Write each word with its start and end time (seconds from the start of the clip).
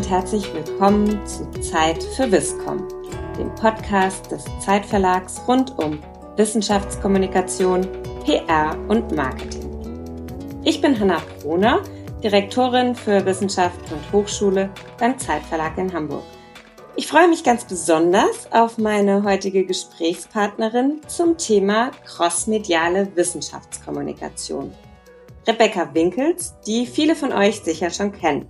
und 0.00 0.08
herzlich 0.08 0.50
willkommen 0.54 1.26
zu 1.26 1.44
Zeit 1.60 2.02
für 2.02 2.32
Wisscom, 2.32 2.88
dem 3.36 3.54
Podcast 3.54 4.30
des 4.30 4.46
Zeitverlags 4.58 5.42
rund 5.46 5.78
um 5.78 5.98
Wissenschaftskommunikation, 6.36 7.86
PR 8.24 8.78
und 8.88 9.14
Marketing. 9.14 9.68
Ich 10.64 10.80
bin 10.80 10.98
Hanna 10.98 11.20
Kroner, 11.42 11.82
Direktorin 12.24 12.94
für 12.94 13.26
Wissenschaft 13.26 13.78
und 13.92 14.10
Hochschule 14.10 14.70
beim 14.98 15.18
Zeitverlag 15.18 15.76
in 15.76 15.92
Hamburg. 15.92 16.24
Ich 16.96 17.06
freue 17.06 17.28
mich 17.28 17.44
ganz 17.44 17.66
besonders 17.66 18.50
auf 18.52 18.78
meine 18.78 19.22
heutige 19.22 19.66
Gesprächspartnerin 19.66 21.02
zum 21.08 21.36
Thema 21.36 21.90
crossmediale 22.06 23.14
Wissenschaftskommunikation. 23.16 24.72
Rebecca 25.46 25.92
Winkels, 25.92 26.54
die 26.66 26.86
viele 26.86 27.14
von 27.14 27.34
euch 27.34 27.60
sicher 27.60 27.90
schon 27.90 28.12
kennen. 28.12 28.48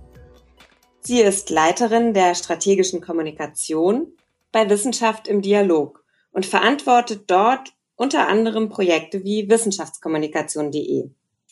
Sie 1.03 1.19
ist 1.19 1.49
Leiterin 1.49 2.13
der 2.13 2.35
strategischen 2.35 3.01
Kommunikation 3.01 4.13
bei 4.51 4.69
Wissenschaft 4.69 5.27
im 5.27 5.41
Dialog 5.41 6.03
und 6.31 6.45
verantwortet 6.45 7.23
dort 7.25 7.73
unter 7.95 8.27
anderem 8.27 8.69
Projekte 8.69 9.23
wie 9.23 9.49
wissenschaftskommunikation.de. 9.49 11.09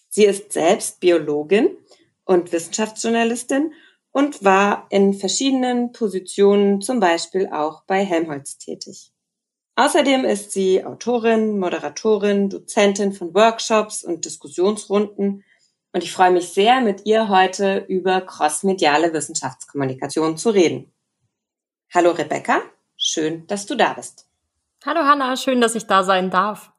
Sie 0.10 0.26
ist 0.26 0.54
selbst 0.54 1.00
Biologin 1.00 1.70
und 2.26 2.52
Wissenschaftsjournalistin 2.52 3.74
und 4.12 4.44
war 4.44 4.86
in 4.92 5.14
verschiedenen 5.16 5.92
Positionen, 5.94 6.82
zum 6.82 7.00
Beispiel 7.00 7.48
auch 7.48 7.84
bei 7.84 8.06
Helmholtz 8.06 8.60
tätig. 8.60 9.12
Außerdem 9.76 10.26
ist 10.26 10.52
sie 10.52 10.84
Autorin, 10.84 11.58
Moderatorin, 11.58 12.50
Dozentin 12.50 13.14
von 13.14 13.34
Workshops 13.34 14.04
und 14.04 14.26
Diskussionsrunden 14.26 15.44
und 15.92 16.04
ich 16.04 16.12
freue 16.12 16.32
mich 16.32 16.50
sehr, 16.50 16.82
mit 16.82 17.06
ihr 17.06 17.30
heute 17.30 17.86
über 17.88 18.22
crossmediale 18.22 19.14
Wissenschaftskommunikation 19.14 20.38
zu 20.38 20.50
reden. 20.50 20.92
Hallo 21.94 22.12
Rebecca, 22.12 22.62
schön, 22.98 23.48
dass 23.48 23.66
du 23.66 23.76
da 23.76 23.94
bist. 23.94 24.28
Hallo 24.86 25.02
Hanna, 25.02 25.36
schön, 25.36 25.62
dass 25.62 25.76
ich 25.76 25.88
da 25.88 26.04
sein 26.04 26.30
darf. 26.30 26.72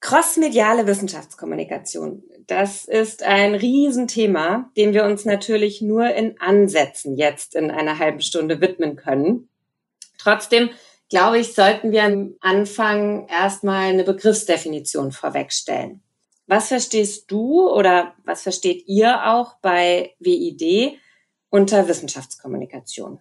Crossmediale 0.00 0.86
Wissenschaftskommunikation, 0.86 2.22
das 2.46 2.84
ist 2.84 3.22
ein 3.22 3.54
Riesenthema, 3.54 4.70
dem 4.76 4.92
wir 4.92 5.04
uns 5.04 5.24
natürlich 5.24 5.80
nur 5.80 6.14
in 6.14 6.40
Ansätzen 6.40 7.16
jetzt 7.16 7.54
in 7.54 7.70
einer 7.70 7.98
halben 7.98 8.20
Stunde 8.20 8.60
widmen 8.60 8.96
können. 8.96 9.48
Trotzdem 10.18 10.70
glaube 11.08 11.38
ich, 11.38 11.54
sollten 11.54 11.92
wir 11.92 12.04
am 12.04 12.34
Anfang 12.40 13.28
erstmal 13.28 13.86
eine 13.86 14.04
Begriffsdefinition 14.04 15.12
vorwegstellen. 15.12 16.03
Was 16.46 16.68
verstehst 16.68 17.30
du 17.30 17.70
oder 17.70 18.14
was 18.24 18.42
versteht 18.42 18.86
ihr 18.86 19.26
auch 19.26 19.56
bei 19.62 20.14
WID 20.18 20.98
unter 21.50 21.88
Wissenschaftskommunikation? 21.88 23.20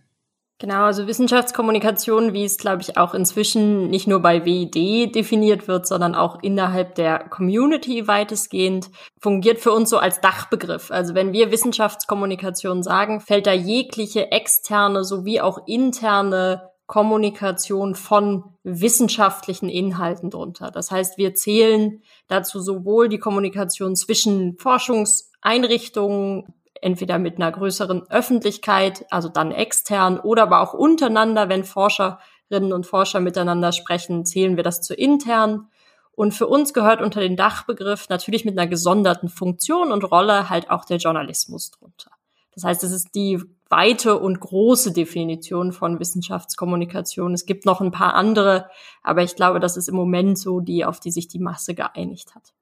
Genau, 0.59 0.83
also 0.83 1.07
Wissenschaftskommunikation, 1.07 2.31
wie 2.31 2.45
es, 2.45 2.57
glaube 2.57 2.81
ich, 2.81 2.97
auch 2.97 3.13
inzwischen 3.13 3.89
nicht 3.89 4.07
nur 4.07 4.21
bei 4.21 4.45
WID 4.45 5.13
definiert 5.13 5.67
wird, 5.67 5.87
sondern 5.87 6.15
auch 6.15 6.41
innerhalb 6.41 6.95
der 6.95 7.19
Community 7.19 8.07
weitestgehend, 8.07 8.89
fungiert 9.19 9.59
für 9.59 9.73
uns 9.73 9.89
so 9.89 9.97
als 9.97 10.21
Dachbegriff. 10.21 10.89
Also 10.89 11.15
wenn 11.15 11.33
wir 11.33 11.51
Wissenschaftskommunikation 11.51 12.81
sagen, 12.81 13.19
fällt 13.19 13.45
da 13.45 13.51
jegliche 13.51 14.31
externe 14.31 15.03
sowie 15.03 15.41
auch 15.41 15.67
interne 15.67 16.71
Kommunikation 16.87 17.95
von 17.95 18.52
wissenschaftlichen 18.63 19.69
Inhalten 19.69 20.29
drunter. 20.29 20.71
Das 20.71 20.89
heißt, 20.89 21.17
wir 21.17 21.35
zählen 21.35 22.01
dazu 22.27 22.59
sowohl 22.61 23.09
die 23.09 23.19
Kommunikation 23.19 23.95
zwischen 23.95 24.57
Forschungseinrichtungen, 24.57 26.53
entweder 26.81 27.19
mit 27.19 27.37
einer 27.37 27.51
größeren 27.51 28.09
Öffentlichkeit, 28.09 29.05
also 29.09 29.29
dann 29.29 29.51
extern, 29.51 30.19
oder 30.19 30.43
aber 30.43 30.61
auch 30.61 30.73
untereinander, 30.73 31.49
wenn 31.49 31.63
Forscherinnen 31.63 32.73
und 32.73 32.85
Forscher 32.85 33.19
miteinander 33.19 33.71
sprechen, 33.71 34.25
zählen 34.25 34.55
wir 34.55 34.63
das 34.63 34.81
zu 34.81 34.93
intern. 34.93 35.69
Und 36.15 36.33
für 36.33 36.47
uns 36.47 36.73
gehört 36.73 37.01
unter 37.01 37.21
den 37.21 37.35
Dachbegriff 37.35 38.07
natürlich 38.09 38.45
mit 38.45 38.57
einer 38.57 38.67
gesonderten 38.67 39.29
Funktion 39.29 39.91
und 39.91 40.03
Rolle 40.03 40.49
halt 40.49 40.69
auch 40.69 40.85
der 40.85 40.97
Journalismus 40.97 41.71
drunter. 41.71 42.11
Das 42.55 42.63
heißt, 42.63 42.83
es 42.83 42.91
ist 42.91 43.15
die 43.15 43.41
weite 43.69 44.19
und 44.19 44.39
große 44.39 44.93
Definition 44.93 45.71
von 45.71 45.99
Wissenschaftskommunikation. 45.99 47.33
Es 47.33 47.45
gibt 47.45 47.65
noch 47.65 47.81
ein 47.81 47.91
paar 47.91 48.13
andere, 48.13 48.69
aber 49.01 49.23
ich 49.23 49.35
glaube, 49.35 49.59
das 49.59 49.77
ist 49.77 49.89
im 49.89 49.95
Moment 49.95 50.37
so 50.37 50.59
die, 50.59 50.85
auf 50.85 50.99
die 50.99 51.11
sich 51.11 51.27
die 51.27 51.39
Masse 51.39 51.73
geeinigt 51.73 52.35
hat. 52.35 52.53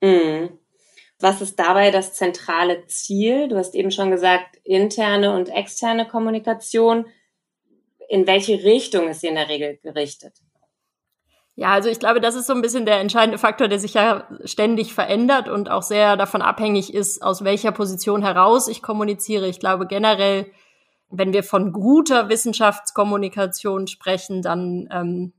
Mhm. 0.00 0.58
Was 1.20 1.40
ist 1.40 1.58
dabei 1.58 1.90
das 1.90 2.14
zentrale 2.14 2.86
Ziel? 2.86 3.48
Du 3.48 3.56
hast 3.56 3.74
eben 3.74 3.90
schon 3.90 4.10
gesagt, 4.10 4.56
interne 4.64 5.34
und 5.34 5.48
externe 5.48 6.08
Kommunikation. 6.08 7.06
In 8.08 8.26
welche 8.26 8.64
Richtung 8.64 9.08
ist 9.08 9.20
sie 9.20 9.28
in 9.28 9.36
der 9.36 9.48
Regel 9.48 9.78
gerichtet? 9.82 10.43
Ja, 11.56 11.72
also 11.72 11.88
ich 11.88 12.00
glaube, 12.00 12.20
das 12.20 12.34
ist 12.34 12.48
so 12.48 12.52
ein 12.52 12.62
bisschen 12.62 12.84
der 12.84 12.98
entscheidende 12.98 13.38
Faktor, 13.38 13.68
der 13.68 13.78
sich 13.78 13.94
ja 13.94 14.26
ständig 14.44 14.92
verändert 14.92 15.48
und 15.48 15.70
auch 15.70 15.82
sehr 15.82 16.16
davon 16.16 16.42
abhängig 16.42 16.92
ist, 16.92 17.22
aus 17.22 17.44
welcher 17.44 17.70
Position 17.70 18.22
heraus 18.22 18.66
ich 18.66 18.82
kommuniziere. 18.82 19.46
Ich 19.46 19.60
glaube 19.60 19.86
generell, 19.86 20.50
wenn 21.10 21.32
wir 21.32 21.44
von 21.44 21.72
guter 21.72 22.28
Wissenschaftskommunikation 22.28 23.86
sprechen, 23.86 24.42
dann 24.42 24.88
ähm, 24.90 25.32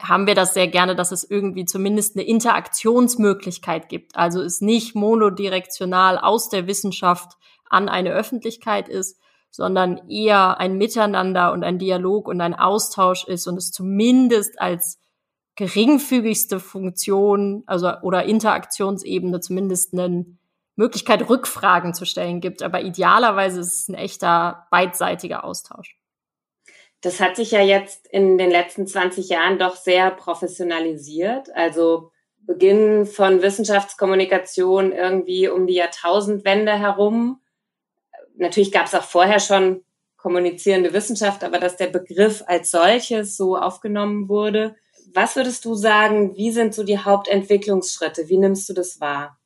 haben 0.00 0.28
wir 0.28 0.36
das 0.36 0.54
sehr 0.54 0.68
gerne, 0.68 0.94
dass 0.94 1.10
es 1.10 1.28
irgendwie 1.28 1.64
zumindest 1.64 2.16
eine 2.16 2.26
Interaktionsmöglichkeit 2.26 3.88
gibt. 3.88 4.16
Also 4.16 4.40
es 4.40 4.60
nicht 4.60 4.94
monodirektional 4.94 6.16
aus 6.16 6.48
der 6.48 6.68
Wissenschaft 6.68 7.32
an 7.68 7.88
eine 7.88 8.12
Öffentlichkeit 8.12 8.88
ist, 8.88 9.18
sondern 9.50 10.08
eher 10.08 10.60
ein 10.60 10.78
Miteinander 10.78 11.52
und 11.52 11.64
ein 11.64 11.78
Dialog 11.78 12.28
und 12.28 12.40
ein 12.40 12.54
Austausch 12.54 13.24
ist 13.24 13.48
und 13.48 13.56
es 13.56 13.72
zumindest 13.72 14.60
als 14.60 15.00
geringfügigste 15.56 16.60
Funktion, 16.60 17.62
also 17.66 17.92
oder 18.02 18.24
Interaktionsebene 18.24 19.40
zumindest 19.40 19.92
eine 19.92 20.26
Möglichkeit, 20.76 21.28
Rückfragen 21.28 21.94
zu 21.94 22.04
stellen 22.04 22.40
gibt. 22.40 22.62
Aber 22.62 22.82
idealerweise 22.82 23.60
ist 23.60 23.74
es 23.74 23.88
ein 23.88 23.94
echter 23.94 24.66
beidseitiger 24.70 25.44
Austausch. 25.44 25.96
Das 27.00 27.20
hat 27.20 27.36
sich 27.36 27.50
ja 27.50 27.60
jetzt 27.60 28.06
in 28.08 28.38
den 28.38 28.50
letzten 28.50 28.86
20 28.86 29.28
Jahren 29.28 29.58
doch 29.58 29.76
sehr 29.76 30.10
professionalisiert. 30.10 31.54
Also 31.54 32.10
Beginn 32.38 33.06
von 33.06 33.42
Wissenschaftskommunikation 33.42 34.92
irgendwie 34.92 35.48
um 35.48 35.66
die 35.66 35.74
Jahrtausendwende 35.74 36.72
herum. 36.72 37.40
Natürlich 38.36 38.72
gab 38.72 38.86
es 38.86 38.94
auch 38.94 39.04
vorher 39.04 39.38
schon 39.38 39.84
kommunizierende 40.16 40.92
Wissenschaft, 40.92 41.44
aber 41.44 41.58
dass 41.58 41.76
der 41.76 41.88
Begriff 41.88 42.42
als 42.46 42.70
solches 42.70 43.36
so 43.36 43.56
aufgenommen 43.56 44.28
wurde, 44.28 44.74
was 45.14 45.36
würdest 45.36 45.64
du 45.64 45.74
sagen, 45.74 46.36
wie 46.36 46.50
sind 46.50 46.74
so 46.74 46.82
die 46.82 46.98
Hauptentwicklungsschritte? 46.98 48.28
Wie 48.28 48.36
nimmst 48.36 48.68
du 48.68 48.74
das 48.74 49.00
wahr? 49.00 49.38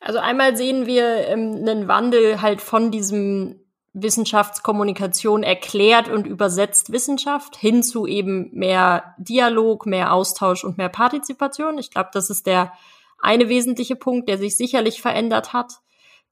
Also 0.00 0.18
einmal 0.18 0.56
sehen 0.56 0.86
wir 0.86 1.28
ähm, 1.28 1.56
einen 1.56 1.88
Wandel 1.88 2.42
halt 2.42 2.60
von 2.60 2.90
diesem 2.90 3.60
Wissenschaftskommunikation 3.94 5.42
erklärt 5.42 6.08
und 6.08 6.26
übersetzt 6.26 6.92
Wissenschaft 6.92 7.56
hin 7.56 7.82
zu 7.82 8.06
eben 8.06 8.50
mehr 8.52 9.14
Dialog, 9.18 9.86
mehr 9.86 10.12
Austausch 10.12 10.64
und 10.64 10.78
mehr 10.78 10.88
Partizipation. 10.88 11.78
Ich 11.78 11.90
glaube, 11.90 12.10
das 12.12 12.28
ist 12.28 12.46
der 12.46 12.72
eine 13.20 13.48
wesentliche 13.48 13.96
Punkt, 13.96 14.28
der 14.28 14.36
sich 14.36 14.56
sicherlich 14.56 15.00
verändert 15.00 15.52
hat. 15.52 15.74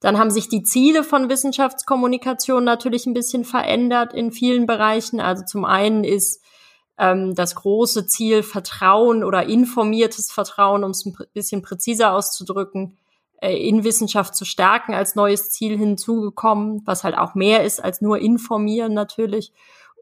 Dann 0.01 0.19
haben 0.19 0.29
sich 0.29 0.49
die 0.49 0.63
Ziele 0.63 1.03
von 1.03 1.29
Wissenschaftskommunikation 1.29 2.63
natürlich 2.65 3.05
ein 3.05 3.13
bisschen 3.13 3.45
verändert 3.45 4.13
in 4.13 4.33
vielen 4.33 4.65
Bereichen. 4.65 5.21
Also 5.21 5.45
zum 5.45 5.63
einen 5.63 6.03
ist 6.03 6.43
ähm, 6.97 7.35
das 7.35 7.55
große 7.55 8.05
Ziel 8.07 8.43
Vertrauen 8.43 9.23
oder 9.23 9.47
informiertes 9.47 10.31
Vertrauen, 10.31 10.83
um 10.83 10.91
es 10.91 11.05
ein 11.05 11.15
bisschen 11.33 11.61
präziser 11.61 12.13
auszudrücken, 12.13 12.97
äh, 13.41 13.55
in 13.55 13.83
Wissenschaft 13.83 14.35
zu 14.35 14.45
stärken 14.45 14.93
als 14.93 15.15
neues 15.15 15.51
Ziel 15.51 15.77
hinzugekommen, 15.77 16.81
was 16.85 17.03
halt 17.03 17.17
auch 17.17 17.35
mehr 17.35 17.63
ist 17.63 17.83
als 17.83 18.01
nur 18.01 18.19
informieren 18.19 18.93
natürlich. 18.93 19.51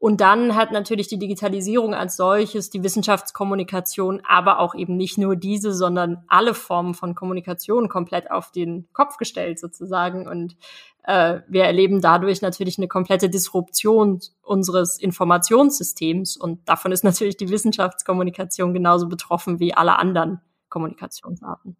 Und 0.01 0.19
dann 0.19 0.55
hat 0.55 0.71
natürlich 0.71 1.09
die 1.09 1.19
Digitalisierung 1.19 1.93
als 1.93 2.17
solches, 2.17 2.71
die 2.71 2.81
Wissenschaftskommunikation, 2.81 4.23
aber 4.27 4.57
auch 4.57 4.73
eben 4.73 4.97
nicht 4.97 5.19
nur 5.19 5.35
diese, 5.35 5.71
sondern 5.71 6.23
alle 6.27 6.55
Formen 6.55 6.95
von 6.95 7.13
Kommunikation 7.13 7.87
komplett 7.87 8.31
auf 8.31 8.51
den 8.51 8.87
Kopf 8.93 9.17
gestellt 9.17 9.59
sozusagen. 9.59 10.27
Und 10.27 10.57
äh, 11.03 11.41
wir 11.47 11.65
erleben 11.65 12.01
dadurch 12.01 12.41
natürlich 12.41 12.79
eine 12.79 12.87
komplette 12.87 13.29
Disruption 13.29 14.21
unseres 14.41 14.97
Informationssystems. 14.97 16.35
Und 16.35 16.67
davon 16.67 16.91
ist 16.91 17.03
natürlich 17.03 17.37
die 17.37 17.49
Wissenschaftskommunikation 17.49 18.73
genauso 18.73 19.07
betroffen 19.07 19.59
wie 19.59 19.75
alle 19.75 19.99
anderen 19.99 20.41
Kommunikationsarten. 20.69 21.77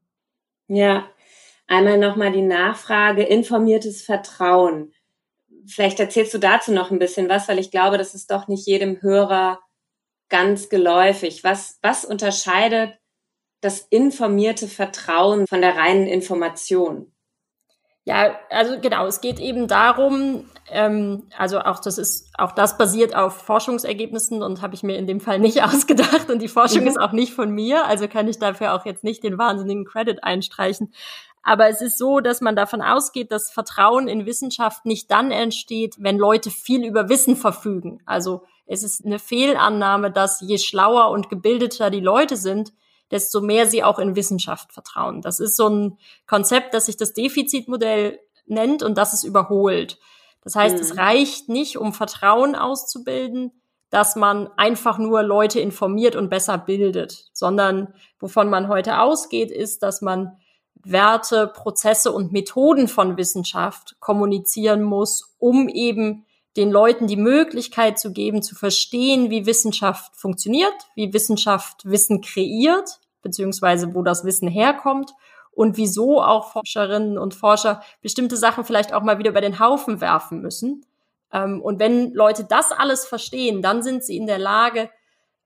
Ja, 0.68 1.06
einmal 1.65 1.97
nochmal 1.97 2.31
die 2.31 2.44
Nachfrage, 2.44 3.23
informiertes 3.23 4.03
Vertrauen 4.03 4.94
vielleicht 5.67 5.99
erzählst 5.99 6.33
du 6.33 6.37
dazu 6.37 6.71
noch 6.71 6.91
ein 6.91 6.99
bisschen 6.99 7.29
was, 7.29 7.47
weil 7.47 7.59
ich 7.59 7.71
glaube, 7.71 7.97
das 7.97 8.13
ist 8.13 8.31
doch 8.31 8.47
nicht 8.47 8.67
jedem 8.67 9.01
Hörer 9.01 9.59
ganz 10.29 10.69
geläufig. 10.69 11.43
Was, 11.43 11.77
was 11.81 12.05
unterscheidet 12.05 12.97
das 13.61 13.81
informierte 13.89 14.67
Vertrauen 14.67 15.45
von 15.47 15.61
der 15.61 15.75
reinen 15.75 16.07
Information? 16.07 17.13
Ja, 18.03 18.39
also 18.49 18.79
genau, 18.79 19.05
es 19.05 19.21
geht 19.21 19.39
eben 19.39 19.67
darum, 19.67 20.49
ähm, 20.71 21.27
also 21.37 21.59
auch 21.59 21.79
das 21.79 21.99
ist, 21.99 22.31
auch 22.35 22.51
das 22.51 22.79
basiert 22.79 23.15
auf 23.15 23.43
Forschungsergebnissen 23.43 24.41
und 24.41 24.63
habe 24.63 24.73
ich 24.73 24.81
mir 24.81 24.97
in 24.97 25.05
dem 25.05 25.19
Fall 25.19 25.37
nicht 25.37 25.63
ausgedacht 25.63 26.31
und 26.31 26.41
die 26.41 26.47
Forschung 26.47 26.81
mhm. 26.81 26.87
ist 26.87 26.99
auch 26.99 27.11
nicht 27.11 27.33
von 27.33 27.51
mir, 27.51 27.85
also 27.85 28.07
kann 28.07 28.27
ich 28.27 28.39
dafür 28.39 28.73
auch 28.73 28.85
jetzt 28.87 29.03
nicht 29.03 29.23
den 29.23 29.37
wahnsinnigen 29.37 29.85
Credit 29.85 30.23
einstreichen. 30.23 30.93
Aber 31.43 31.69
es 31.69 31.81
ist 31.81 31.97
so, 31.97 32.19
dass 32.19 32.41
man 32.41 32.55
davon 32.55 32.81
ausgeht, 32.81 33.31
dass 33.31 33.51
Vertrauen 33.51 34.07
in 34.07 34.25
Wissenschaft 34.25 34.85
nicht 34.85 35.09
dann 35.09 35.31
entsteht, 35.31 35.95
wenn 35.99 36.17
Leute 36.17 36.51
viel 36.51 36.85
über 36.85 37.09
Wissen 37.09 37.35
verfügen. 37.35 38.01
Also 38.05 38.43
es 38.67 38.83
ist 38.83 39.05
eine 39.05 39.19
Fehlannahme, 39.19 40.11
dass 40.11 40.41
je 40.41 40.57
schlauer 40.57 41.09
und 41.09 41.29
gebildeter 41.29 41.89
die 41.89 41.99
Leute 41.99 42.38
sind, 42.38 42.73
desto 43.09 43.41
mehr 43.41 43.65
sie 43.65 43.83
auch 43.83 43.99
in 43.99 44.15
Wissenschaft 44.15 44.71
vertrauen. 44.71 45.21
Das 45.21 45.39
ist 45.39 45.57
so 45.57 45.67
ein 45.67 45.97
Konzept, 46.27 46.73
das 46.73 46.85
sich 46.85 46.95
das 46.95 47.13
Defizitmodell 47.13 48.19
nennt 48.45 48.83
und 48.83 48.97
das 48.97 49.13
ist 49.13 49.23
überholt. 49.23 49.99
Das 50.44 50.55
heißt, 50.55 50.75
mhm. 50.75 50.81
es 50.81 50.97
reicht 50.97 51.49
nicht, 51.49 51.77
um 51.77 51.94
Vertrauen 51.94 52.55
auszubilden, 52.55 53.51
dass 53.89 54.15
man 54.15 54.49
einfach 54.55 54.97
nur 54.97 55.21
Leute 55.21 55.59
informiert 55.59 56.15
und 56.15 56.29
besser 56.29 56.57
bildet, 56.57 57.29
sondern 57.33 57.94
wovon 58.19 58.49
man 58.49 58.69
heute 58.69 58.99
ausgeht, 58.99 59.51
ist, 59.51 59.83
dass 59.83 60.01
man 60.01 60.37
Werte, 60.83 61.48
Prozesse 61.48 62.12
und 62.12 62.31
Methoden 62.31 62.88
von 62.88 63.18
Wissenschaft 63.18 63.95
kommunizieren 64.00 64.83
muss, 64.83 65.36
um 65.39 65.69
eben 65.69 66.25
den 66.57 66.69
Leuten 66.69 67.07
die 67.07 67.18
Möglichkeit 67.18 68.00
zu 68.00 68.12
geben, 68.12 68.42
zu 68.42 68.56
verstehen, 68.56 69.30
wie 69.30 69.45
Wissenschaft 69.45 70.16
funktioniert, 70.16 70.74
wie 70.95 71.13
Wissenschaft 71.13 71.86
Wissen 71.86 72.22
kreiert, 72.22 73.00
beziehungsweise 73.22 73.94
wo 73.95 74.01
das 74.01 74.25
Wissen 74.25 74.50
herkommt 74.50 75.13
und 75.51 75.78
wieso 75.78 76.22
auch 76.22 76.51
Forscherinnen 76.51 77.18
und 77.18 77.36
Forscher 77.36 77.81
bestimmte 78.01 78.38
Sachen 78.38 78.66
vielleicht 78.66 78.94
auch 78.94 79.04
mal 79.04 79.18
wieder 79.18 79.31
über 79.31 79.42
den 79.42 79.60
Haufen 79.60 80.01
werfen 80.01 80.42
müssen. 80.42 80.86
Ähm, 81.31 81.62
und 81.62 81.80
wenn 81.80 82.13
Leute 82.13 82.44
das 82.44 82.72
alles 82.72 83.06
verstehen, 83.06 83.62
dann 83.62 83.83
sind 83.83 84.04
sie 84.04 84.18
in 84.18 84.28
der 84.28 84.39
Lage, 84.39 84.89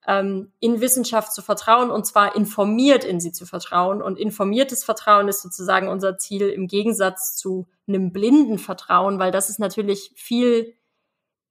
ähm, 0.07 0.52
in 0.60 0.81
Wissenschaft 0.81 1.34
zu 1.34 1.42
vertrauen 1.42 1.90
und 1.90 2.06
zwar 2.06 2.36
informiert 2.36 3.04
in 3.04 3.19
sie 3.19 3.31
zu 3.31 3.46
vertrauen. 3.46 4.02
Und 4.02 4.19
informiertes 4.19 4.84
Vertrauen 4.84 5.28
ist 5.28 5.42
sozusagen 5.42 5.88
unser 5.88 6.18
Ziel 6.18 6.50
im 6.50 6.68
Gegensatz 6.68 7.36
zu 7.36 7.68
einem 7.88 8.12
blinden 8.12 8.57
Vertrauen, 8.57 9.19
weil 9.19 9.31
das 9.31 9.50
ist 9.50 9.60
natürlich 9.60 10.12
viel 10.16 10.74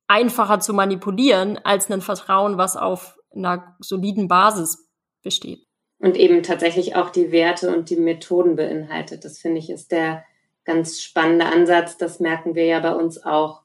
einfacher 0.06 0.60
zu 0.60 0.74
manipulieren 0.74 1.58
als 1.62 1.90
ein 1.90 2.00
Vertrauen, 2.00 2.58
was 2.58 2.76
auf 2.76 3.18
einer 3.34 3.76
soliden 3.80 4.28
Basis 4.28 4.88
besteht. 5.22 5.66
Und 5.98 6.16
eben 6.16 6.42
tatsächlich 6.42 6.96
auch 6.96 7.10
die 7.10 7.32
Werte 7.32 7.74
und 7.74 7.88
die 7.88 7.96
Methoden 7.96 8.56
beinhaltet. 8.56 9.24
Das 9.24 9.38
finde 9.38 9.58
ich 9.58 9.70
ist 9.70 9.90
der 9.90 10.24
ganz 10.64 11.00
spannende 11.00 11.46
Ansatz. 11.46 11.96
Das 11.96 12.20
merken 12.20 12.54
wir 12.54 12.66
ja 12.66 12.80
bei 12.80 12.94
uns 12.94 13.24
auch 13.24 13.63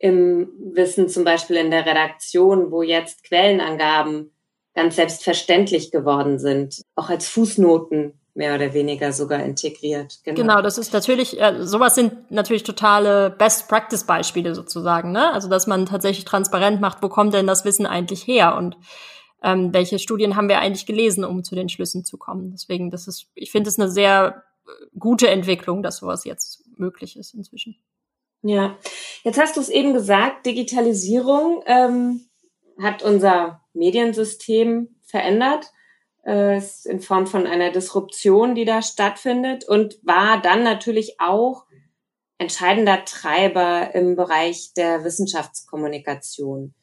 im 0.00 0.48
Wissen, 0.72 1.08
zum 1.08 1.24
Beispiel 1.24 1.56
in 1.56 1.70
der 1.70 1.84
Redaktion, 1.84 2.72
wo 2.72 2.82
jetzt 2.82 3.22
Quellenangaben 3.22 4.32
ganz 4.74 4.96
selbstverständlich 4.96 5.90
geworden 5.90 6.38
sind, 6.38 6.80
auch 6.94 7.10
als 7.10 7.28
Fußnoten 7.28 8.14
mehr 8.32 8.54
oder 8.54 8.72
weniger 8.72 9.12
sogar 9.12 9.42
integriert. 9.44 10.20
Genau, 10.24 10.40
genau 10.40 10.62
das 10.62 10.78
ist 10.78 10.94
natürlich, 10.94 11.38
äh, 11.38 11.66
sowas 11.66 11.94
sind 11.96 12.30
natürlich 12.30 12.62
totale 12.62 13.28
Best-Practice-Beispiele 13.30 14.54
sozusagen, 14.54 15.12
ne? 15.12 15.32
Also, 15.32 15.48
dass 15.48 15.66
man 15.66 15.84
tatsächlich 15.84 16.24
transparent 16.24 16.80
macht, 16.80 17.02
wo 17.02 17.10
kommt 17.10 17.34
denn 17.34 17.46
das 17.46 17.66
Wissen 17.66 17.84
eigentlich 17.84 18.26
her 18.26 18.56
und 18.56 18.78
ähm, 19.42 19.74
welche 19.74 19.98
Studien 19.98 20.34
haben 20.36 20.48
wir 20.48 20.60
eigentlich 20.60 20.86
gelesen, 20.86 21.24
um 21.24 21.44
zu 21.44 21.54
den 21.54 21.68
Schlüssen 21.68 22.04
zu 22.04 22.16
kommen. 22.16 22.52
Deswegen, 22.52 22.90
das 22.90 23.06
ist, 23.06 23.26
ich 23.34 23.50
finde 23.50 23.68
es 23.68 23.78
eine 23.78 23.90
sehr 23.90 24.44
äh, 24.66 24.70
gute 24.98 25.28
Entwicklung, 25.28 25.82
dass 25.82 25.98
sowas 25.98 26.24
jetzt 26.24 26.64
möglich 26.78 27.18
ist 27.18 27.34
inzwischen. 27.34 27.76
Ja, 28.42 28.78
jetzt 29.22 29.38
hast 29.38 29.56
du 29.56 29.60
es 29.60 29.68
eben 29.68 29.92
gesagt, 29.92 30.46
Digitalisierung 30.46 31.62
ähm, 31.66 32.28
hat 32.80 33.02
unser 33.02 33.62
Mediensystem 33.74 34.96
verändert 35.02 35.66
äh, 36.24 36.60
in 36.84 37.00
Form 37.00 37.26
von 37.26 37.46
einer 37.46 37.70
Disruption, 37.70 38.54
die 38.54 38.64
da 38.64 38.80
stattfindet 38.82 39.68
und 39.68 39.98
war 40.02 40.40
dann 40.40 40.62
natürlich 40.62 41.20
auch 41.20 41.66
entscheidender 42.38 43.04
Treiber 43.04 43.94
im 43.94 44.16
Bereich 44.16 44.72
der 44.74 45.04
Wissenschaftskommunikation. 45.04 46.74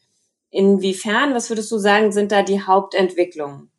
Inwiefern, 0.51 1.33
was 1.33 1.49
würdest 1.49 1.71
du 1.71 1.79
sagen, 1.79 2.11
sind 2.11 2.31
da 2.31 2.43
die 2.43 2.61
Hauptentwicklungen? 2.61 3.71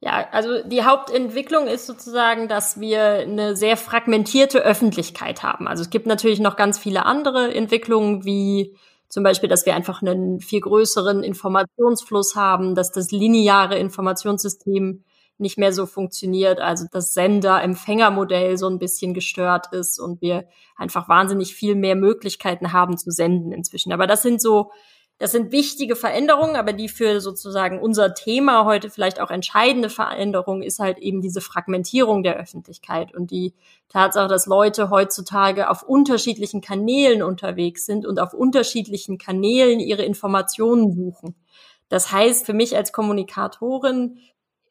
Ja, 0.00 0.28
also 0.30 0.62
die 0.62 0.84
Hauptentwicklung 0.84 1.66
ist 1.66 1.86
sozusagen, 1.86 2.48
dass 2.48 2.78
wir 2.78 3.00
eine 3.02 3.56
sehr 3.56 3.76
fragmentierte 3.78 4.60
Öffentlichkeit 4.60 5.42
haben. 5.42 5.66
Also 5.66 5.82
es 5.82 5.90
gibt 5.90 6.06
natürlich 6.06 6.38
noch 6.38 6.56
ganz 6.56 6.78
viele 6.78 7.06
andere 7.06 7.54
Entwicklungen, 7.54 8.24
wie 8.24 8.76
zum 9.08 9.22
Beispiel, 9.22 9.48
dass 9.48 9.64
wir 9.64 9.74
einfach 9.74 10.02
einen 10.02 10.40
viel 10.40 10.60
größeren 10.60 11.22
Informationsfluss 11.22 12.36
haben, 12.36 12.74
dass 12.74 12.92
das 12.92 13.10
lineare 13.10 13.78
Informationssystem 13.78 15.02
nicht 15.38 15.58
mehr 15.58 15.72
so 15.72 15.86
funktioniert, 15.86 16.60
also 16.60 16.86
das 16.90 17.12
Sender-Empfänger-Modell 17.14 18.56
so 18.56 18.68
ein 18.68 18.78
bisschen 18.78 19.12
gestört 19.14 19.72
ist 19.72 19.98
und 19.98 20.20
wir 20.22 20.46
einfach 20.76 21.08
wahnsinnig 21.08 21.54
viel 21.54 21.74
mehr 21.74 21.94
Möglichkeiten 21.94 22.72
haben 22.72 22.96
zu 22.96 23.10
senden 23.10 23.52
inzwischen. 23.52 23.92
Aber 23.92 24.06
das 24.06 24.22
sind 24.22 24.40
so 24.40 24.70
das 25.18 25.32
sind 25.32 25.50
wichtige 25.50 25.96
Veränderungen, 25.96 26.56
aber 26.56 26.74
die 26.74 26.88
für 26.88 27.20
sozusagen 27.20 27.80
unser 27.80 28.12
Thema 28.12 28.66
heute 28.66 28.90
vielleicht 28.90 29.18
auch 29.18 29.30
entscheidende 29.30 29.88
Veränderung 29.88 30.62
ist 30.62 30.78
halt 30.78 30.98
eben 30.98 31.22
diese 31.22 31.40
Fragmentierung 31.40 32.22
der 32.22 32.36
Öffentlichkeit 32.36 33.14
und 33.14 33.30
die 33.30 33.54
Tatsache, 33.88 34.28
dass 34.28 34.44
Leute 34.46 34.90
heutzutage 34.90 35.70
auf 35.70 35.82
unterschiedlichen 35.82 36.60
Kanälen 36.60 37.22
unterwegs 37.22 37.86
sind 37.86 38.04
und 38.04 38.20
auf 38.20 38.34
unterschiedlichen 38.34 39.16
Kanälen 39.16 39.80
ihre 39.80 40.02
Informationen 40.02 40.92
suchen. 40.94 41.34
Das 41.88 42.12
heißt, 42.12 42.44
für 42.44 42.52
mich 42.52 42.76
als 42.76 42.92
Kommunikatorin 42.92 44.18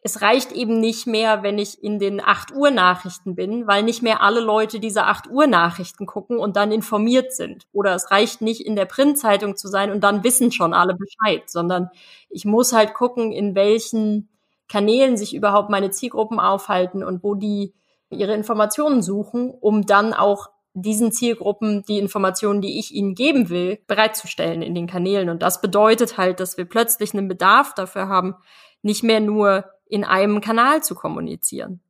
es 0.06 0.22
reicht 0.22 0.52
eben 0.52 0.80
nicht 0.80 1.08
mehr, 1.08 1.42
wenn 1.42 1.58
ich 1.58 1.84
in 1.84 1.98
den 1.98 2.22
8 2.24 2.52
Uhr 2.52 2.70
Nachrichten 2.70 3.34
bin, 3.34 3.66
weil 3.66 3.82
nicht 3.82 4.04
mehr 4.04 4.22
alle 4.22 4.40
Leute 4.40 4.80
diese 4.80 5.06
8 5.06 5.32
Uhr 5.32 5.48
Nachrichten 5.48 6.06
gucken 6.06 6.38
und 6.38 6.58
dann 6.58 6.72
informiert 6.72 7.34
sind. 7.34 7.66
Oder 7.72 7.96
es 7.96 8.12
reicht 8.12 8.40
nicht 8.40 8.64
in 8.64 8.76
der 8.76 8.86
Printzeitung 8.86 9.58
zu 9.58 9.68
sein 9.68 9.90
und 9.90 10.04
dann 10.04 10.24
wissen 10.24 10.52
schon 10.52 10.76
alle 10.76 10.94
Bescheid, 10.94 11.50
sondern 11.50 11.90
ich 12.30 12.46
muss 12.46 12.72
halt 12.72 12.94
gucken, 12.94 13.32
in 13.32 13.56
welchen 13.56 14.30
Kanälen 14.70 15.18
sich 15.18 15.34
überhaupt 15.34 15.72
meine 15.72 15.90
Zielgruppen 15.90 16.40
aufhalten 16.40 17.04
und 17.04 17.24
wo 17.24 17.34
die 17.34 17.74
ihre 18.12 18.36
Informationen 18.36 19.02
suchen, 19.02 19.56
um 19.60 19.88
dann 19.88 20.14
auch 20.14 20.50
diesen 20.76 21.14
Zielgruppen 21.14 21.82
die 21.82 21.98
Informationen, 21.98 22.62
die 22.62 22.78
ich 22.78 22.94
ihnen 22.94 23.16
geben 23.16 23.50
will, 23.50 23.80
bereitzustellen 23.88 24.62
in 24.62 24.76
den 24.76 24.86
Kanälen. 24.86 25.30
Und 25.30 25.42
das 25.42 25.62
bedeutet 25.62 26.20
halt, 26.20 26.40
dass 26.40 26.60
wir 26.60 26.66
plötzlich 26.66 27.16
einen 27.16 27.28
Bedarf 27.28 27.74
dafür 27.74 28.08
haben, 28.08 28.36
nicht 28.84 29.02
mehr 29.02 29.20
nur 29.20 29.66
in 29.88 30.04
einem 30.04 30.42
Kanal 30.42 30.84
zu 30.84 30.96
kommunizieren. 30.96 31.82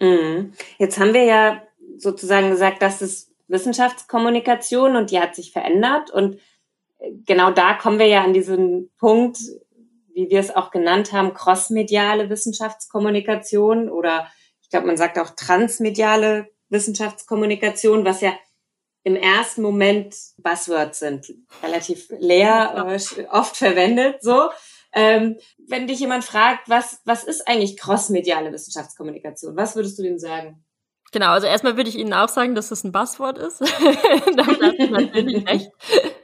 Mhm. 0.00 0.52
Jetzt 0.78 0.98
haben 0.98 1.14
wir 1.14 1.24
ja 1.24 1.62
sozusagen 1.96 2.50
gesagt, 2.50 2.82
das 2.82 3.02
ist 3.02 3.32
Wissenschaftskommunikation 3.48 4.96
und 4.96 5.10
die 5.10 5.20
hat 5.20 5.34
sich 5.34 5.52
verändert. 5.52 6.10
Und 6.10 6.38
genau 7.26 7.50
da 7.50 7.74
kommen 7.74 7.98
wir 7.98 8.06
ja 8.06 8.22
an 8.22 8.32
diesen 8.32 8.90
Punkt, 8.98 9.38
wie 10.12 10.30
wir 10.30 10.40
es 10.40 10.54
auch 10.54 10.70
genannt 10.70 11.12
haben, 11.12 11.34
crossmediale 11.34 12.28
Wissenschaftskommunikation 12.28 13.88
oder 13.88 14.26
ich 14.62 14.70
glaube, 14.70 14.86
man 14.86 14.96
sagt 14.96 15.18
auch 15.18 15.30
transmediale 15.30 16.50
Wissenschaftskommunikation, 16.68 18.04
was 18.04 18.20
ja 18.20 18.34
im 19.04 19.16
ersten 19.16 19.62
Moment 19.62 20.14
Buzzwords 20.36 20.98
sind, 20.98 21.32
relativ 21.62 22.08
leer, 22.18 22.86
äh, 22.90 23.24
oft 23.30 23.56
verwendet, 23.56 24.22
so. 24.22 24.50
Ähm, 24.98 25.36
wenn 25.68 25.86
dich 25.86 26.00
jemand 26.00 26.24
fragt, 26.24 26.68
was, 26.68 27.00
was 27.04 27.22
ist 27.22 27.46
eigentlich 27.46 27.76
crossmediale 27.76 28.52
Wissenschaftskommunikation, 28.52 29.56
was 29.56 29.76
würdest 29.76 29.96
du 29.96 30.02
dem 30.02 30.18
sagen? 30.18 30.64
Genau, 31.12 31.28
also 31.28 31.46
erstmal 31.46 31.76
würde 31.76 31.88
ich 31.88 31.96
Ihnen 31.96 32.12
auch 32.12 32.28
sagen, 32.28 32.56
dass 32.56 32.68
das 32.68 32.82
ein 32.82 32.90
Buzzword 32.90 33.38
ist. 33.38 33.60
Damit 34.36 34.60
hast 34.60 34.78
du 34.78 34.90
natürlich 34.90 35.48
recht. 35.48 35.70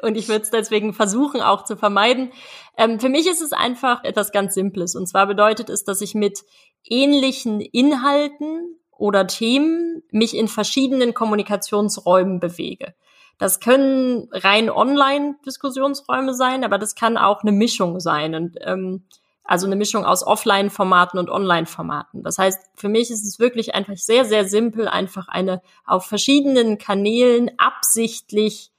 Und 0.02 0.16
ich 0.16 0.28
würde 0.28 0.42
es 0.42 0.50
deswegen 0.50 0.92
versuchen 0.92 1.40
auch 1.40 1.64
zu 1.64 1.76
vermeiden. 1.76 2.32
Ähm, 2.76 2.98
für 2.98 3.08
mich 3.08 3.28
ist 3.28 3.40
es 3.40 3.52
einfach 3.52 4.02
etwas 4.02 4.32
ganz 4.32 4.54
Simples. 4.54 4.96
Und 4.96 5.06
zwar 5.06 5.28
bedeutet 5.28 5.70
es, 5.70 5.84
dass 5.84 6.00
ich 6.00 6.14
mit 6.14 6.40
ähnlichen 6.82 7.60
Inhalten 7.60 8.76
oder 8.90 9.28
Themen 9.28 10.02
mich 10.10 10.36
in 10.36 10.48
verschiedenen 10.48 11.14
Kommunikationsräumen 11.14 12.40
bewege. 12.40 12.94
Das 13.38 13.60
können 13.60 14.28
rein 14.32 14.70
Online-Diskussionsräume 14.70 16.34
sein, 16.34 16.64
aber 16.64 16.78
das 16.78 16.94
kann 16.94 17.16
auch 17.16 17.42
eine 17.42 17.52
Mischung 17.52 18.00
sein. 18.00 18.34
Und 18.34 18.56
ähm, 18.60 19.04
also 19.44 19.66
eine 19.66 19.76
Mischung 19.76 20.04
aus 20.06 20.26
Offline-Formaten 20.26 21.18
und 21.18 21.28
Online-Formaten. 21.28 22.22
Das 22.22 22.38
heißt, 22.38 22.60
für 22.74 22.88
mich 22.88 23.10
ist 23.10 23.24
es 23.24 23.38
wirklich 23.38 23.74
einfach 23.74 23.96
sehr, 23.96 24.24
sehr 24.24 24.46
simpel, 24.46 24.88
einfach 24.88 25.28
eine 25.28 25.60
auf 25.84 26.06
verschiedenen 26.06 26.78
Kanälen 26.78 27.50
absichtlich 27.58 28.72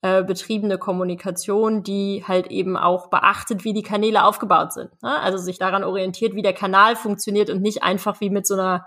äh, 0.00 0.22
betriebene 0.22 0.78
Kommunikation, 0.78 1.82
die 1.82 2.24
halt 2.26 2.48
eben 2.48 2.76
auch 2.76 3.08
beachtet, 3.08 3.64
wie 3.64 3.72
die 3.72 3.82
Kanäle 3.82 4.24
aufgebaut 4.24 4.72
sind. 4.72 4.90
Ne? 5.02 5.10
Also 5.20 5.38
sich 5.38 5.58
daran 5.58 5.82
orientiert, 5.82 6.34
wie 6.34 6.42
der 6.42 6.54
Kanal 6.54 6.94
funktioniert 6.94 7.50
und 7.50 7.60
nicht 7.60 7.82
einfach 7.82 8.20
wie 8.20 8.30
mit 8.30 8.46
so 8.46 8.54
einer 8.54 8.86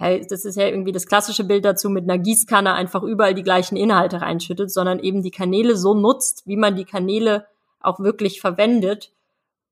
das 0.00 0.44
ist 0.46 0.56
ja 0.56 0.66
irgendwie 0.66 0.92
das 0.92 1.06
klassische 1.06 1.44
Bild 1.44 1.64
dazu, 1.64 1.90
mit 1.90 2.04
einer 2.04 2.18
Gießkanne 2.18 2.72
einfach 2.72 3.02
überall 3.02 3.34
die 3.34 3.42
gleichen 3.42 3.76
Inhalte 3.76 4.22
reinschüttet, 4.22 4.72
sondern 4.72 4.98
eben 4.98 5.22
die 5.22 5.30
Kanäle 5.30 5.76
so 5.76 5.94
nutzt, 5.94 6.46
wie 6.46 6.56
man 6.56 6.74
die 6.74 6.86
Kanäle 6.86 7.46
auch 7.80 8.00
wirklich 8.00 8.40
verwendet 8.40 9.12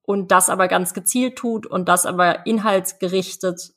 und 0.02 0.30
das 0.30 0.50
aber 0.50 0.68
ganz 0.68 0.92
gezielt 0.92 1.36
tut 1.36 1.66
und 1.66 1.88
das 1.88 2.04
aber 2.04 2.46
inhaltsgerichtet 2.46 3.72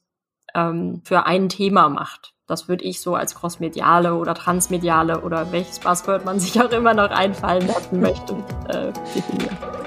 ähm, 0.53 1.01
für 1.05 1.25
ein 1.25 1.48
Thema 1.48 1.88
macht. 1.88 2.34
Das 2.48 2.67
würde 2.67 2.84
ich 2.84 3.00
so 3.00 3.15
als 3.15 3.36
crossmediale 3.36 4.15
oder 4.15 4.34
transmediale 4.34 5.22
oder 5.22 5.53
welches 5.53 5.79
Buzzword 5.79 6.25
man 6.25 6.39
sich 6.41 6.62
auch 6.62 6.72
immer 6.72 6.93
noch 6.93 7.12
einfallen 7.12 7.65
lassen 7.65 8.01
möchte, 8.01 8.36
äh, 8.67 8.91
definieren. 9.15 9.80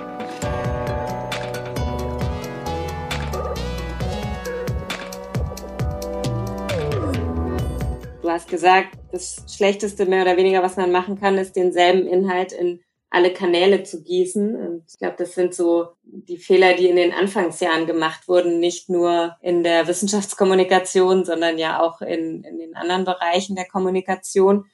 Hast 8.35 8.49
gesagt, 8.49 8.99
das 9.13 9.45
Schlechteste 9.49 10.07
mehr 10.07 10.23
oder 10.23 10.37
weniger, 10.37 10.63
was 10.63 10.77
man 10.77 10.93
machen 10.93 11.19
kann, 11.19 11.39
ist 11.39 11.57
denselben 11.57 12.07
Inhalt 12.07 12.53
in 12.53 12.81
alle 13.11 13.33
Kanäle 13.33 13.85
zu 13.85 14.03
gießen. 14.03 14.57
Und 14.57 14.85
ich 14.89 14.99
glaube, 14.99 15.15
das 15.17 15.35
sind 15.35 15.55
so 15.55 15.91
die 16.03 16.37
Fehler, 16.37 16.75
die 16.75 16.89
in 16.89 16.97
den 16.97 17.13
Anfangsjahren 17.13 17.87
gemacht 17.87 18.27
wurden, 18.27 18.59
nicht 18.59 18.91
nur 18.91 19.37
in 19.41 19.63
der 19.63 19.87
Wissenschaftskommunikation, 19.87 21.25
sondern 21.25 21.57
ja 21.57 21.81
auch 21.81 22.01
in, 22.01 22.43
in 22.43 22.59
den 22.59 22.75
anderen 22.75 23.05
Bereichen 23.05 23.55
der 23.55 23.69
Kommunikation. 23.69 24.67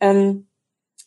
Ähm, 0.00 0.48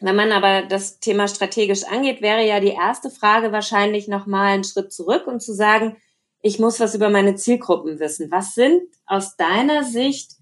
wenn 0.01 0.17
man 0.17 0.33
aber 0.33 0.63
das 0.63 0.99
Thema 0.99 1.29
strategisch 1.29 1.85
angeht, 1.85 2.21
wäre 2.21 2.45
ja 2.45 2.59
die 2.59 2.73
erste 2.73 3.09
Frage 3.09 3.53
wahrscheinlich 3.53 4.09
nochmal 4.09 4.53
einen 4.53 4.65
Schritt 4.65 4.91
zurück 4.91 5.27
und 5.27 5.41
zu 5.41 5.53
sagen, 5.53 5.95
ich 6.41 6.59
muss 6.59 6.81
was 6.81 6.93
über 6.93 7.09
meine 7.09 7.35
Zielgruppen 7.35 7.99
wissen. 7.99 8.29
Was 8.31 8.53
sind 8.53 8.83
aus 9.05 9.37
deiner 9.37 9.85
Sicht 9.85 10.33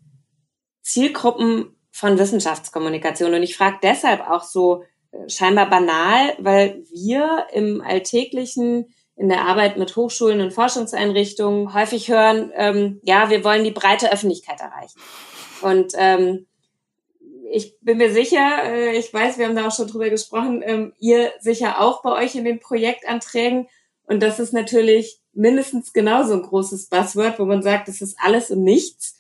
Zielgruppen 0.84 1.76
von 1.92 2.20
Wissenschaftskommunikation. 2.20 3.34
Und 3.34 3.42
ich 3.44 3.58
frage 3.58 3.80
deshalb 3.82 4.30
auch 4.30 4.44
so 4.44 4.84
äh, 5.12 5.30
scheinbar 5.30 5.70
banal, 5.70 6.36
weil 6.40 6.84
wir 6.92 7.48
im 7.54 7.82
alltäglichen 7.82 8.94
in 9.16 9.30
der 9.30 9.46
Arbeit 9.46 9.78
mit 9.78 9.96
Hochschulen 9.96 10.42
und 10.42 10.54
Forschungseinrichtungen 10.54 11.74
häufig 11.74 12.10
hören, 12.10 12.52
ähm, 12.56 13.00
ja, 13.04 13.30
wir 13.30 13.44
wollen 13.44 13.64
die 13.64 13.72
breite 13.72 14.12
Öffentlichkeit 14.12 14.60
erreichen. 14.60 15.00
Und 15.62 15.94
ähm, 15.98 16.48
ich 17.52 17.80
bin 17.82 18.00
mir 18.00 18.12
sicher, 18.12 18.64
äh, 18.64 18.98
ich 18.98 19.14
weiß, 19.14 19.38
wir 19.38 19.46
haben 19.46 19.56
da 19.56 19.68
auch 19.68 19.76
schon 19.76 19.88
drüber 19.88 20.10
gesprochen, 20.10 20.64
ähm, 20.66 20.94
ihr 21.00 21.32
sicher 21.40 21.80
auch 21.80 22.02
bei 22.02 22.24
euch 22.24 22.34
in 22.34 22.44
den 22.44 22.60
Projektanträgen. 22.60 23.68
Und 24.08 24.24
das 24.24 24.40
ist 24.40 24.52
natürlich 24.52 25.20
mindestens 25.34 25.94
genauso 25.94 26.34
ein 26.34 26.42
großes 26.42 26.88
Buzzword, 26.88 27.38
wo 27.38 27.46
man 27.46 27.62
sagt, 27.62 27.88
das 27.88 28.02
ist 28.02 28.18
alles 28.20 28.50
und 28.50 28.64
nichts 28.64 29.13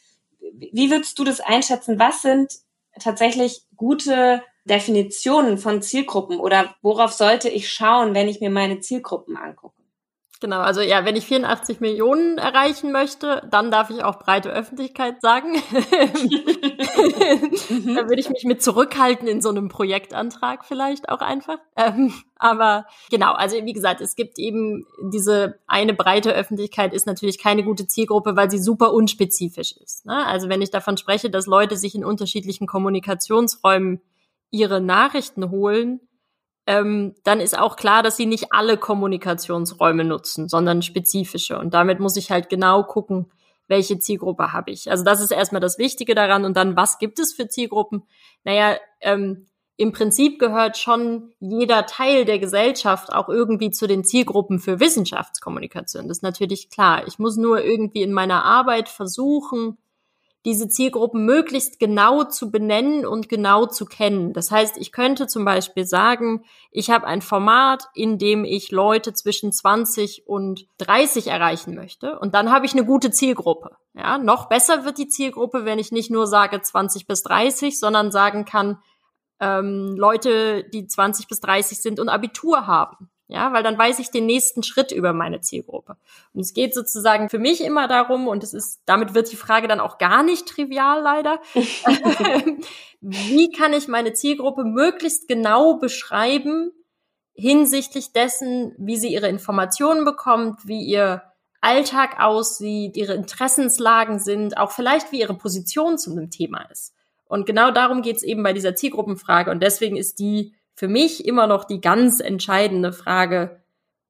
wie 0.57 0.91
würdest 0.91 1.17
du 1.19 1.23
das 1.23 1.39
einschätzen? 1.39 1.99
Was 1.99 2.21
sind 2.21 2.53
tatsächlich 2.99 3.63
gute 3.75 4.43
Definitionen 4.65 5.57
von 5.57 5.81
Zielgruppen 5.81 6.39
oder 6.39 6.75
worauf 6.81 7.11
sollte 7.11 7.49
ich 7.49 7.71
schauen, 7.71 8.13
wenn 8.13 8.29
ich 8.29 8.39
mir 8.39 8.49
meine 8.49 8.79
Zielgruppen 8.79 9.35
angucke? 9.35 9.83
Genau, 10.43 10.59
also 10.59 10.81
ja, 10.81 11.05
wenn 11.05 11.15
ich 11.15 11.25
84 11.25 11.79
Millionen 11.79 12.37
erreichen 12.37 12.91
möchte, 12.91 13.47
dann 13.49 13.71
darf 13.71 13.89
ich 13.89 14.03
auch 14.03 14.19
breite 14.19 14.49
Öffentlichkeit 14.49 15.21
sagen. 15.21 15.53
da 15.71 15.79
würde 18.09 18.19
ich 18.19 18.29
mich 18.29 18.43
mit 18.43 18.61
zurückhalten 18.61 19.29
in 19.29 19.41
so 19.41 19.47
einem 19.47 19.69
Projektantrag 19.69 20.65
vielleicht 20.65 21.07
auch 21.07 21.21
einfach. 21.21 21.59
Ähm, 21.77 22.13
aber 22.43 22.85
genau, 23.09 23.31
also 23.31 23.55
wie 23.63 23.71
gesagt, 23.71 24.01
es 24.01 24.17
gibt 24.17 24.37
eben 24.37 24.85
diese 25.01 25.59
eine 25.65 25.93
breite 25.93 26.33
Öffentlichkeit 26.33 26.93
ist 26.93 27.07
natürlich 27.07 27.39
keine 27.41 27.63
gute 27.63 27.87
Zielgruppe, 27.87 28.35
weil 28.35 28.51
sie 28.51 28.59
super 28.59 28.91
unspezifisch 28.91 29.77
ist. 29.77 30.05
Ne? 30.05 30.25
Also 30.25 30.49
wenn 30.49 30.61
ich 30.61 30.69
davon 30.69 30.97
spreche, 30.97 31.29
dass 31.29 31.45
Leute 31.45 31.77
sich 31.77 31.95
in 31.95 32.03
unterschiedlichen 32.03 32.67
Kommunikationsräumen 32.67 34.01
ihre 34.51 34.81
Nachrichten 34.81 35.51
holen, 35.51 36.01
ähm, 36.67 37.15
dann 37.23 37.39
ist 37.39 37.57
auch 37.57 37.77
klar, 37.77 38.03
dass 38.03 38.17
sie 38.17 38.25
nicht 38.25 38.47
alle 38.51 38.75
Kommunikationsräume 38.75 40.03
nutzen, 40.03 40.49
sondern 40.49 40.81
spezifische. 40.81 41.57
Und 41.57 41.73
damit 41.73 42.01
muss 42.01 42.17
ich 42.17 42.29
halt 42.29 42.49
genau 42.49 42.83
gucken, 42.83 43.31
welche 43.69 43.99
Zielgruppe 43.99 44.51
habe 44.51 44.71
ich. 44.71 44.91
Also 44.91 45.05
das 45.05 45.21
ist 45.21 45.31
erstmal 45.31 45.61
das 45.61 45.77
Wichtige 45.77 46.13
daran. 46.13 46.43
Und 46.43 46.57
dann, 46.57 46.75
was 46.75 46.99
gibt 46.99 47.19
es 47.19 47.33
für 47.33 47.47
Zielgruppen? 47.47 48.03
Naja, 48.43 48.77
ähm, 48.99 49.45
im 49.75 49.91
Prinzip 49.91 50.39
gehört 50.39 50.77
schon 50.77 51.33
jeder 51.39 51.85
Teil 51.85 52.25
der 52.25 52.39
Gesellschaft 52.39 53.11
auch 53.11 53.27
irgendwie 53.27 53.71
zu 53.71 53.87
den 53.87 54.03
Zielgruppen 54.03 54.59
für 54.59 54.79
Wissenschaftskommunikation. 54.79 56.07
Das 56.07 56.17
ist 56.17 56.23
natürlich 56.23 56.69
klar. 56.69 57.07
Ich 57.07 57.17
muss 57.17 57.37
nur 57.37 57.63
irgendwie 57.63 58.03
in 58.03 58.13
meiner 58.13 58.45
Arbeit 58.45 58.87
versuchen, 58.87 59.77
diese 60.45 60.67
Zielgruppen 60.67 61.25
möglichst 61.25 61.79
genau 61.79 62.25
zu 62.25 62.51
benennen 62.51 63.05
und 63.05 63.29
genau 63.29 63.65
zu 63.65 63.85
kennen. 63.85 64.33
Das 64.33 64.51
heißt, 64.51 64.77
ich 64.77 64.91
könnte 64.91 65.27
zum 65.27 65.45
Beispiel 65.45 65.85
sagen, 65.85 66.43
ich 66.69 66.89
habe 66.89 67.07
ein 67.07 67.21
Format, 67.21 67.87
in 67.93 68.17
dem 68.17 68.43
ich 68.43 68.69
Leute 68.71 69.13
zwischen 69.13 69.53
20 69.53 70.27
und 70.27 70.67
30 70.79 71.27
erreichen 71.27 71.75
möchte 71.75 72.19
und 72.19 72.35
dann 72.35 72.51
habe 72.51 72.65
ich 72.65 72.73
eine 72.73 72.85
gute 72.85 73.11
Zielgruppe. 73.11 73.77
Ja, 73.93 74.17
noch 74.17 74.49
besser 74.49 74.85
wird 74.85 74.97
die 74.97 75.07
Zielgruppe, 75.07 75.65
wenn 75.65 75.79
ich 75.79 75.91
nicht 75.91 76.11
nur 76.11 76.27
sage 76.27 76.61
20 76.61 77.07
bis 77.07 77.23
30, 77.23 77.79
sondern 77.79 78.11
sagen 78.11 78.43
kann, 78.43 78.79
ähm, 79.43 79.95
Leute, 79.97 80.63
die 80.63 80.87
20 80.87 81.27
bis 81.27 81.39
30 81.41 81.81
sind 81.81 81.99
und 81.99 82.09
Abitur 82.09 82.67
haben. 82.67 83.09
Ja, 83.27 83.51
weil 83.51 83.63
dann 83.63 83.77
weiß 83.77 83.99
ich 83.99 84.11
den 84.11 84.25
nächsten 84.25 84.63
Schritt 84.63 84.91
über 84.91 85.11
meine 85.11 85.41
Zielgruppe. 85.41 85.97
Und 86.33 86.41
es 86.41 86.53
geht 86.53 86.75
sozusagen 86.75 87.29
für 87.29 87.39
mich 87.39 87.63
immer 87.63 87.87
darum, 87.87 88.27
und 88.27 88.43
es 88.43 88.53
ist, 88.53 88.81
damit 88.85 89.15
wird 89.15 89.31
die 89.31 89.37
Frage 89.37 89.67
dann 89.67 89.79
auch 89.79 89.97
gar 89.97 90.23
nicht 90.23 90.47
trivial 90.47 91.01
leider. 91.01 91.41
wie 93.01 93.51
kann 93.51 93.73
ich 93.73 93.87
meine 93.87 94.13
Zielgruppe 94.13 94.65
möglichst 94.65 95.27
genau 95.27 95.75
beschreiben 95.75 96.71
hinsichtlich 97.33 98.13
dessen, 98.13 98.73
wie 98.77 98.97
sie 98.97 99.11
ihre 99.11 99.27
Informationen 99.27 100.05
bekommt, 100.05 100.67
wie 100.67 100.83
ihr 100.83 101.23
Alltag 101.61 102.19
aussieht, 102.19 102.97
ihre 102.97 103.13
Interessenslagen 103.13 104.19
sind, 104.19 104.57
auch 104.57 104.71
vielleicht 104.71 105.11
wie 105.11 105.21
ihre 105.21 105.33
Position 105.33 105.97
zu 105.97 106.11
einem 106.11 106.29
Thema 106.29 106.69
ist. 106.69 106.92
Und 107.33 107.47
genau 107.47 107.71
darum 107.71 108.03
geht 108.03 108.17
es 108.17 108.23
eben 108.23 108.43
bei 108.43 108.53
dieser 108.53 108.75
Zielgruppenfrage. 108.75 109.49
Und 109.49 109.63
deswegen 109.63 109.97
ist 109.97 110.19
die 110.19 110.53
für 110.75 110.87
mich 110.87 111.25
immer 111.25 111.47
noch 111.47 111.63
die 111.63 111.81
ganz 111.81 112.19
entscheidende 112.19 112.93
Frage 112.93 113.63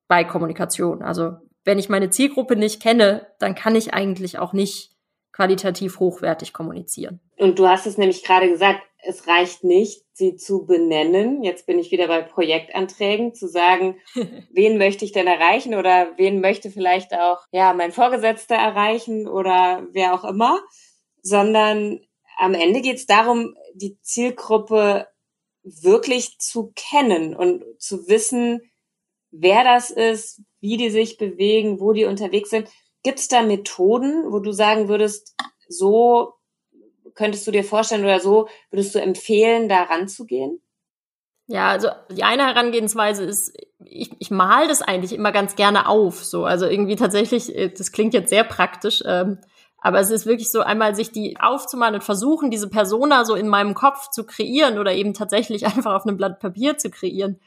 bei 0.10 0.26
Kommunikation. 0.26 1.02
Also 1.02 1.38
wenn 1.64 1.80
ich 1.80 1.88
meine 1.88 2.10
Zielgruppe 2.10 2.58
nicht 2.58 2.82
kenne, 2.82 3.28
dann 3.40 3.56
kann 3.56 3.78
ich 3.78 3.94
eigentlich 3.94 4.40
auch 4.40 4.52
nicht 4.52 4.92
qualitativ 5.32 6.02
hochwertig 6.02 6.52
kommunizieren. 6.52 7.22
Und 7.38 7.60
du 7.60 7.68
hast 7.70 7.88
es 7.88 7.98
nämlich 7.98 8.26
gerade 8.26 8.50
gesagt, 8.50 8.82
es 9.06 9.26
reicht 9.26 9.64
nicht, 9.64 10.04
sie 10.12 10.36
zu 10.36 10.66
benennen. 10.66 11.44
Jetzt 11.44 11.66
bin 11.66 11.80
ich 11.80 11.92
wieder 11.92 12.08
bei 12.10 12.24
Projektanträgen, 12.24 13.34
zu 13.34 13.48
sagen, 13.48 14.02
wen 14.52 14.78
möchte 14.78 15.06
ich 15.06 15.14
denn 15.14 15.28
erreichen 15.28 15.76
oder 15.76 16.10
wen 16.18 16.42
möchte 16.42 16.70
vielleicht 16.70 17.14
auch, 17.14 17.40
ja, 17.54 17.74
mein 17.74 17.94
Vorgesetzter 17.94 18.56
erreichen 18.56 19.30
oder 19.30 19.88
wer 19.94 20.14
auch 20.14 20.26
immer, 20.26 20.60
sondern 21.22 22.02
am 22.44 22.54
Ende 22.54 22.82
geht 22.82 22.98
es 22.98 23.06
darum, 23.06 23.56
die 23.74 23.98
Zielgruppe 24.02 25.08
wirklich 25.64 26.40
zu 26.40 26.74
kennen 26.76 27.36
und 27.36 27.64
zu 27.80 28.08
wissen, 28.10 28.62
wer 29.32 29.64
das 29.64 29.92
ist, 29.92 30.42
wie 30.60 30.76
die 30.76 30.90
sich 30.90 31.18
bewegen, 31.18 31.80
wo 31.80 31.94
die 31.94 32.06
unterwegs 32.06 32.50
sind. 32.50 32.70
Gibt 33.02 33.20
es 33.20 33.30
da 33.30 33.44
Methoden, 33.44 34.32
wo 34.32 34.40
du 34.40 34.52
sagen 34.52 34.90
würdest, 34.90 35.36
so 35.70 36.34
könntest 37.16 37.48
du 37.48 37.52
dir 37.52 37.64
vorstellen 37.64 38.04
oder 38.04 38.20
so 38.20 38.48
würdest 38.72 38.94
du 38.94 39.00
empfehlen, 39.00 39.70
da 39.70 39.84
ranzugehen? 39.84 40.62
Ja, 41.48 41.70
also 41.70 41.90
die 42.10 42.24
eine 42.24 42.46
Herangehensweise 42.46 43.24
ist, 43.24 43.54
ich, 43.86 44.12
ich 44.20 44.32
mal 44.32 44.68
das 44.68 44.82
eigentlich 44.82 45.14
immer 45.14 45.32
ganz 45.32 45.56
gerne 45.56 45.88
auf. 45.88 46.24
So, 46.24 46.46
also 46.46 46.66
irgendwie 46.66 46.96
tatsächlich, 46.96 47.56
äh, 47.56 47.70
das 47.70 47.92
klingt 47.92 48.14
jetzt 48.14 48.30
sehr 48.30 48.44
praktisch. 48.44 49.04
Ähm, 49.06 49.40
aber 49.86 50.00
es 50.00 50.10
ist 50.10 50.26
wirklich 50.26 50.50
so 50.50 50.62
einmal 50.62 50.96
sich 50.96 51.12
die 51.12 51.38
aufzumalen 51.42 51.96
und 51.96 52.06
versuchen, 52.06 52.50
diese 52.50 52.70
Persona 52.70 53.26
so 53.26 53.36
in 53.36 53.50
meinem 53.50 53.74
Kopf 53.74 54.10
zu 54.12 54.24
kreieren 54.26 54.80
oder 54.80 54.94
eben 54.94 55.14
tatsächlich 55.14 55.66
einfach 55.68 55.94
auf 55.94 56.08
einem 56.08 56.16
Blatt 56.16 56.40
Papier 56.40 56.78
zu 56.78 56.90
kreieren. 56.90 57.40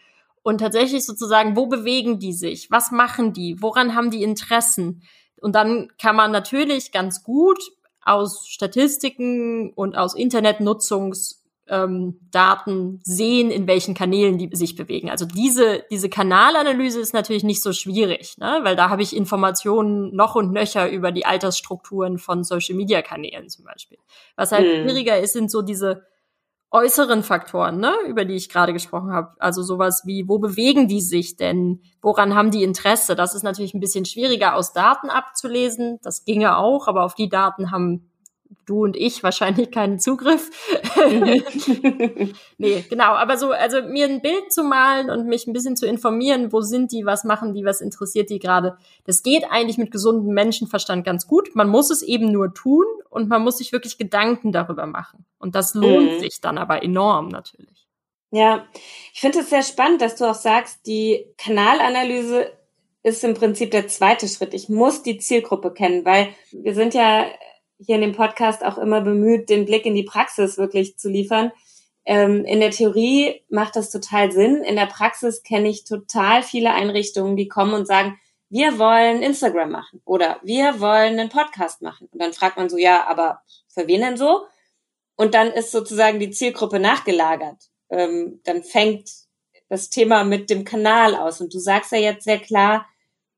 Und 0.43 0.59
tatsächlich 0.59 1.07
sozusagen, 1.07 1.57
wo 1.57 1.66
bewegen 1.66 2.19
die 2.19 2.35
sich? 2.35 2.71
Was 2.71 2.93
machen 2.93 3.33
die? 3.33 3.61
Woran 3.62 3.97
haben 3.97 4.11
die 4.11 4.23
Interessen? 4.23 5.02
Und 5.40 5.55
dann 5.55 5.88
kann 5.99 6.14
man 6.14 6.31
natürlich 6.31 6.93
ganz 6.93 7.25
gut 7.25 7.59
aus 8.05 8.47
Statistiken 8.47 9.73
und 9.73 9.97
aus 9.97 10.14
Internetnutzungs 10.14 11.43
ähm, 11.68 12.20
Daten 12.30 13.00
sehen, 13.02 13.50
in 13.50 13.66
welchen 13.66 13.94
Kanälen 13.94 14.38
die 14.38 14.50
sich 14.52 14.76
bewegen. 14.76 15.11
Also 15.11 15.26
diese, 15.26 15.85
diese 15.90 16.08
Kanalanalyse 16.08 17.00
ist 17.00 17.14
natürlich 17.14 17.44
nicht 17.44 17.62
so 17.62 17.73
schwierig, 17.73 18.38
ne? 18.38 18.61
weil 18.62 18.76
da 18.76 18.90
habe 18.90 19.02
ich 19.02 19.16
Informationen 19.16 20.14
noch 20.14 20.35
und 20.35 20.52
nöcher 20.52 20.90
über 20.90 21.12
die 21.12 21.26
Altersstrukturen 21.26 22.18
von 22.18 22.44
Social-Media-Kanälen 22.44 23.49
zum 23.49 23.64
Beispiel. 23.64 23.99
Was 24.37 24.52
halt 24.52 24.66
mhm. 24.66 24.82
schwieriger 24.85 25.18
ist, 25.18 25.32
sind 25.32 25.50
so 25.50 25.62
diese 25.62 26.02
äußeren 26.70 27.23
Faktoren, 27.23 27.78
ne, 27.78 27.94
über 28.08 28.25
die 28.25 28.35
ich 28.35 28.49
gerade 28.49 28.73
gesprochen 28.73 29.12
habe. 29.12 29.30
Also 29.38 29.62
sowas 29.62 30.02
wie, 30.04 30.28
wo 30.28 30.38
bewegen 30.38 30.88
die 30.88 31.00
sich 31.00 31.37
denn? 31.37 31.80
Woran 32.02 32.35
haben 32.35 32.50
die 32.50 32.64
Interesse? 32.64 33.14
Das 33.14 33.35
ist 33.35 33.44
natürlich 33.44 33.73
ein 33.73 33.80
bisschen 33.80 34.04
schwieriger 34.04 34.56
aus 34.56 34.73
Daten 34.73 35.08
abzulesen. 35.08 35.99
Das 36.02 36.25
ginge 36.25 36.56
auch, 36.58 36.88
aber 36.88 37.04
auf 37.04 37.14
die 37.14 37.28
Daten 37.28 37.70
haben 37.70 38.11
du 38.67 38.85
und 38.85 38.97
ich 38.97 39.23
wahrscheinlich 39.23 39.71
keinen 39.71 39.99
Zugriff. 39.99 40.50
nee, 42.59 42.85
genau. 42.88 43.15
Aber 43.15 43.38
so, 43.38 43.53
also 43.53 43.83
mir 43.83 44.07
ein 44.07 44.21
Bild 44.21 44.53
zu 44.53 44.65
malen 44.65 45.11
und 45.11 45.26
mich 45.26 45.47
ein 45.47 45.53
bisschen 45.53 45.76
zu 45.76 45.87
informieren, 45.87 46.53
wo 46.53 46.61
sind 46.61 46.93
die, 46.93 47.07
was 47.07 47.25
machen 47.25 47.55
die, 47.55 47.65
was 47.65 47.81
interessiert 47.81 48.31
die 48.31 48.38
gerade. 48.38 48.76
Das 49.05 49.23
geht 49.23 49.45
eigentlich 49.50 49.79
mit 49.79 49.91
gesundem 49.91 50.35
Menschenverstand 50.35 51.05
ganz 51.05 51.26
gut. 51.26 51.55
Man 51.55 51.69
muss 51.69 51.91
es 51.91 52.03
eben 52.03 52.33
nur 52.33 52.53
tun 52.53 52.87
und 53.09 53.29
man 53.29 53.43
muss 53.43 53.59
sich 53.59 53.73
wirklich 53.73 53.99
Gedanken 53.99 54.53
darüber 54.53 54.87
machen. 54.87 55.25
Und 55.38 55.55
das 55.55 55.75
lohnt 55.75 56.15
mhm. 56.15 56.19
sich 56.21 56.41
dann 56.41 56.59
aber 56.59 56.83
enorm 56.83 57.29
natürlich. 57.29 57.87
Ja, 58.33 58.67
ich 59.15 59.21
finde 59.21 59.41
es 59.41 59.50
sehr 59.50 59.62
spannend, 59.62 60.03
dass 60.03 60.17
du 60.17 60.25
auch 60.25 60.35
sagst, 60.35 60.87
die 60.87 61.26
Kanalanalyse 61.38 62.50
ist 63.03 63.23
im 63.23 63.35
Prinzip 63.35 63.71
der 63.71 63.87
zweite 63.87 64.26
Schritt. 64.26 64.53
Ich 64.53 64.69
muss 64.69 65.05
die 65.05 65.19
Zielgruppe 65.19 65.73
kennen, 65.73 66.05
weil 66.05 66.29
wir 66.50 66.75
sind 66.75 66.93
ja 66.93 67.26
hier 67.78 67.97
in 67.97 68.00
dem 68.00 68.12
Podcast 68.12 68.64
auch 68.64 68.78
immer 68.78 69.00
bemüht, 69.00 69.49
den 69.49 69.66
Blick 69.66 69.87
in 69.87 69.95
die 69.95 70.04
Praxis 70.04 70.59
wirklich 70.59 70.99
zu 70.99 71.09
liefern. 71.09 71.52
Ähm, 72.04 72.45
in 72.45 72.61
der 72.61 72.71
Theorie 72.71 73.42
macht 73.49 73.76
das 73.76 73.90
total 73.90 74.30
Sinn. 74.33 74.62
In 74.62 74.76
der 74.76 74.87
Praxis 74.87 75.42
kenne 75.42 75.68
ich 75.68 75.85
total 75.85 76.42
viele 76.42 76.73
Einrichtungen, 76.73 77.37
die 77.37 77.49
kommen 77.49 77.75
und 77.75 77.87
sagen, 77.87 78.18
wir 78.49 78.78
wollen 78.78 79.23
Instagram 79.23 79.71
machen 79.71 80.00
oder 80.04 80.38
wir 80.42 80.80
wollen 80.80 81.18
einen 81.18 81.28
Podcast 81.28 81.83
machen. 81.83 82.09
Und 82.12 82.23
dann 82.23 82.33
fragt 82.33 82.56
man 82.56 82.68
so, 82.68 82.76
ja, 82.76 83.06
aber 83.09 83.40
für 83.68 83.88
wen 83.88 84.00
denn 84.00 84.16
so? 84.16 84.47
Und 85.16 85.35
dann 85.35 85.49
ist 85.49 85.73
sozusagen 85.73 86.21
die 86.21 86.30
Zielgruppe 86.30 86.78
nachgelagert. 86.78 87.71
Ähm, 87.90 88.40
dann 88.45 88.62
fängt 88.62 89.11
das 89.68 89.90
Thema 89.90 90.25
mit 90.25 90.49
dem 90.49 90.64
Kanal 90.64 91.16
aus. 91.16 91.40
Und 91.40 91.52
du 91.52 91.59
sagst 91.59 91.90
ja 91.90 91.99
jetzt 91.99 92.25
sehr 92.25 92.38
klar, 92.38 92.87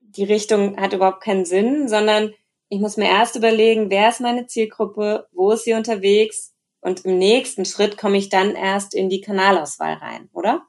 die 0.00 0.24
Richtung 0.24 0.76
hat 0.78 0.92
überhaupt 0.92 1.22
keinen 1.22 1.44
Sinn, 1.44 1.88
sondern 1.88 2.34
ich 2.68 2.80
muss 2.80 2.96
mir 2.96 3.08
erst 3.08 3.36
überlegen, 3.36 3.90
wer 3.90 4.08
ist 4.08 4.20
meine 4.20 4.46
Zielgruppe, 4.46 5.26
wo 5.32 5.52
ist 5.52 5.64
sie 5.64 5.74
unterwegs 5.74 6.54
und 6.80 7.04
im 7.04 7.18
nächsten 7.18 7.64
Schritt 7.64 7.96
komme 7.96 8.18
ich 8.18 8.28
dann 8.28 8.54
erst 8.54 8.94
in 8.94 9.08
die 9.08 9.20
Kanalauswahl 9.20 9.94
rein, 9.94 10.28
oder? 10.32 10.62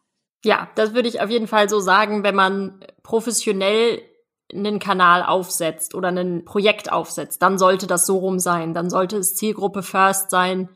Ja, 0.44 0.70
das 0.76 0.94
würde 0.94 1.10
ich 1.10 1.22
auf 1.22 1.30
jeden 1.30 1.48
Fall 1.48 1.68
so 1.68 1.80
sagen, 1.80 2.24
wenn 2.24 2.36
man 2.36 2.86
professionell 3.04 4.02
einen 4.52 4.80
Kanal 4.80 5.24
aufsetzt 5.24 5.94
oder 5.94 6.10
ein 6.10 6.46
Projekt 6.46 6.92
aufsetzt, 6.92 7.42
dann 7.42 7.58
sollte 7.58 7.86
das 7.86 8.06
so 8.06 8.18
rum 8.18 8.40
sein. 8.40 8.74
Dann 8.74 8.90
sollte 8.90 9.18
es 9.18 9.36
Zielgruppe 9.36 9.84
First 9.84 10.32
sein 10.32 10.70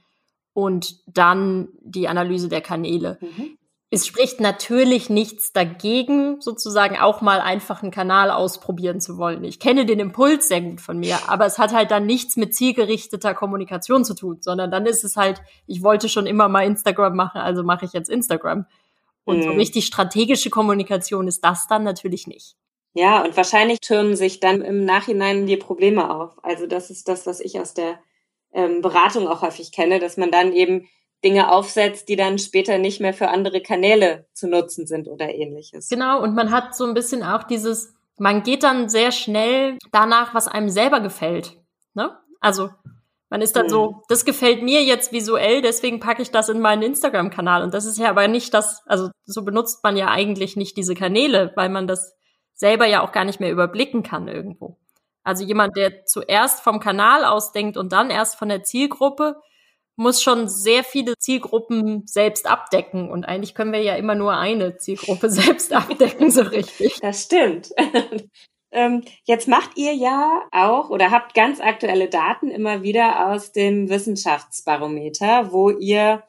und 0.53 1.00
dann 1.08 1.70
die 1.82 2.08
Analyse 2.08 2.50
der 2.50 2.62
Kanäle. 2.62 3.18
Mhm 3.22 3.58
es 3.93 4.07
spricht 4.07 4.39
natürlich 4.39 5.12
nichts 5.12 5.53
dagegen, 5.53 6.41
sozusagen 6.41 6.97
auch 6.97 7.21
mal 7.21 7.39
einfach 7.39 7.83
einen 7.83 7.91
Kanal 7.91 8.31
ausprobieren 8.31 9.00
zu 9.00 9.19
wollen. 9.19 9.43
Ich 9.43 9.59
kenne 9.59 9.85
den 9.85 10.00
Impuls 10.00 10.47
sehr 10.47 10.62
gut 10.62 10.81
von 10.81 10.97
mir, 10.97 11.19
aber 11.27 11.45
es 11.45 11.59
hat 11.59 11.73
halt 11.73 11.91
dann 11.91 12.07
nichts 12.07 12.35
mit 12.35 12.55
zielgerichteter 12.55 13.35
Kommunikation 13.35 14.03
zu 14.03 14.15
tun, 14.15 14.38
sondern 14.41 14.71
dann 14.71 14.88
ist 14.88 15.03
es 15.03 15.15
halt, 15.15 15.43
ich 15.67 15.83
wollte 15.83 16.09
schon 16.09 16.25
immer 16.25 16.50
mal 16.50 16.65
Instagram 16.65 17.15
machen, 17.15 17.39
also 17.39 17.62
mache 17.62 17.85
ich 17.85 17.93
jetzt 17.93 18.09
Instagram. 18.09 18.65
Und 19.25 19.38
mhm. 19.38 19.43
so 19.43 19.51
richtig 19.51 19.85
strategische 19.85 20.50
Kommunikation 20.50 21.27
ist 21.27 21.45
das 21.45 21.67
dann 21.67 21.83
natürlich 21.83 22.25
nicht. 22.25 22.55
Ja, 22.95 23.23
und 23.23 23.38
wahrscheinlich 23.38 23.79
türmen 23.79 24.15
sich 24.15 24.39
dann 24.39 24.63
im 24.63 24.85
Nachhinein 24.85 25.45
die 25.45 25.57
Probleme 25.57 26.09
auf. 26.09 26.43
Also 26.43 26.65
das 26.65 26.89
ist 26.89 27.07
das, 27.07 27.27
was 27.27 27.39
ich 27.39 27.59
aus 27.59 27.75
der 27.75 28.00
ähm, 28.53 28.81
Beratung 28.81 29.27
auch 29.27 29.43
häufig 29.43 29.71
kenne, 29.71 30.00
dass 30.00 30.17
man 30.17 30.31
dann 30.31 30.51
eben 30.51 30.88
Dinge 31.24 31.51
aufsetzt, 31.51 32.10
die 32.10 32.15
dann 32.15 32.38
später 32.38 32.77
nicht 32.77 33.00
mehr 33.00 33.13
für 33.13 33.30
andere 33.30 33.62
Kanäle 33.62 34.25
zu 34.34 34.48
nutzen 34.48 34.86
sind 34.88 35.08
oder 35.08 35.34
ähnliches. 35.34 35.89
Genau, 35.89 36.22
und 36.22 36.36
man 36.36 36.51
hat 36.51 36.75
so 36.75 36.86
ein 36.86 36.94
bisschen 36.94 37.24
auch 37.24 37.44
dieses, 37.44 37.94
man 38.18 38.44
geht 38.44 38.63
dann 38.63 38.89
sehr 38.89 39.12
schnell 39.12 39.77
danach, 39.92 40.34
was 40.34 40.48
einem 40.48 40.70
selber 40.70 41.00
gefällt. 41.00 41.58
Ne? 41.94 42.18
Also 42.39 42.70
man 43.30 43.42
ist 43.42 43.56
dann 43.56 43.65
mhm. 43.65 43.70
so, 43.70 44.03
das 44.10 44.25
gefällt 44.25 44.62
mir 44.62 44.84
jetzt 44.84 45.12
visuell, 45.12 45.62
deswegen 45.63 46.00
packe 46.00 46.22
ich 46.22 46.30
das 46.30 46.50
in 46.50 46.59
meinen 46.59 46.83
Instagram-Kanal. 46.83 47.64
Und 47.64 47.74
das 47.74 47.86
ist 47.86 47.98
ja 47.98 48.09
aber 48.09 48.27
nicht 48.27 48.53
das, 48.53 48.83
also 48.86 49.09
so 49.25 49.44
benutzt 49.44 49.83
man 49.83 49.98
ja 49.98 50.09
eigentlich 50.09 50.55
nicht 50.55 50.77
diese 50.77 50.94
Kanäle, 50.94 51.51
weil 51.55 51.70
man 51.70 51.88
das 51.88 52.16
selber 52.53 52.86
ja 52.86 53.01
auch 53.01 53.12
gar 53.12 53.25
nicht 53.25 53.40
mehr 53.40 53.51
überblicken 53.51 54.03
kann 54.03 54.27
irgendwo. 54.27 54.77
Also 55.24 55.44
jemand, 55.46 55.75
der 55.77 56.05
zuerst 56.05 56.62
vom 56.62 56.79
Kanal 56.79 57.25
ausdenkt 57.25 57.77
und 57.77 57.92
dann 57.92 58.09
erst 58.09 58.36
von 58.36 58.50
der 58.50 58.64
Zielgruppe, 58.64 59.38
muss 59.96 60.22
schon 60.24 60.48
sehr 60.48 60.84
viele 60.84 61.18
Zielgruppen 61.18 62.03
selbst 62.06 62.48
abdecken. 62.48 63.10
Und 63.12 63.25
eigentlich 63.25 63.53
können 63.53 63.74
wir 63.74 63.82
ja 63.82 63.96
immer 63.96 64.16
nur 64.16 64.34
eine 64.34 64.77
Zielgruppe 64.77 65.29
selbst 65.29 65.74
abdecken, 65.74 66.32
so 66.32 66.42
richtig. 66.42 67.00
Das 67.01 67.24
stimmt. 67.24 67.72
Ähm, 68.75 69.03
jetzt 69.25 69.48
macht 69.48 69.77
ihr 69.77 69.94
ja 69.94 70.42
auch 70.51 70.90
oder 70.90 71.12
habt 71.12 71.36
ganz 71.36 71.62
aktuelle 71.62 72.10
Daten 72.10 72.50
immer 72.50 72.82
wieder 72.82 73.29
aus 73.29 73.51
dem 73.51 73.88
Wissenschaftsbarometer, 73.88 75.51
wo 75.51 75.70
ihr 75.70 76.24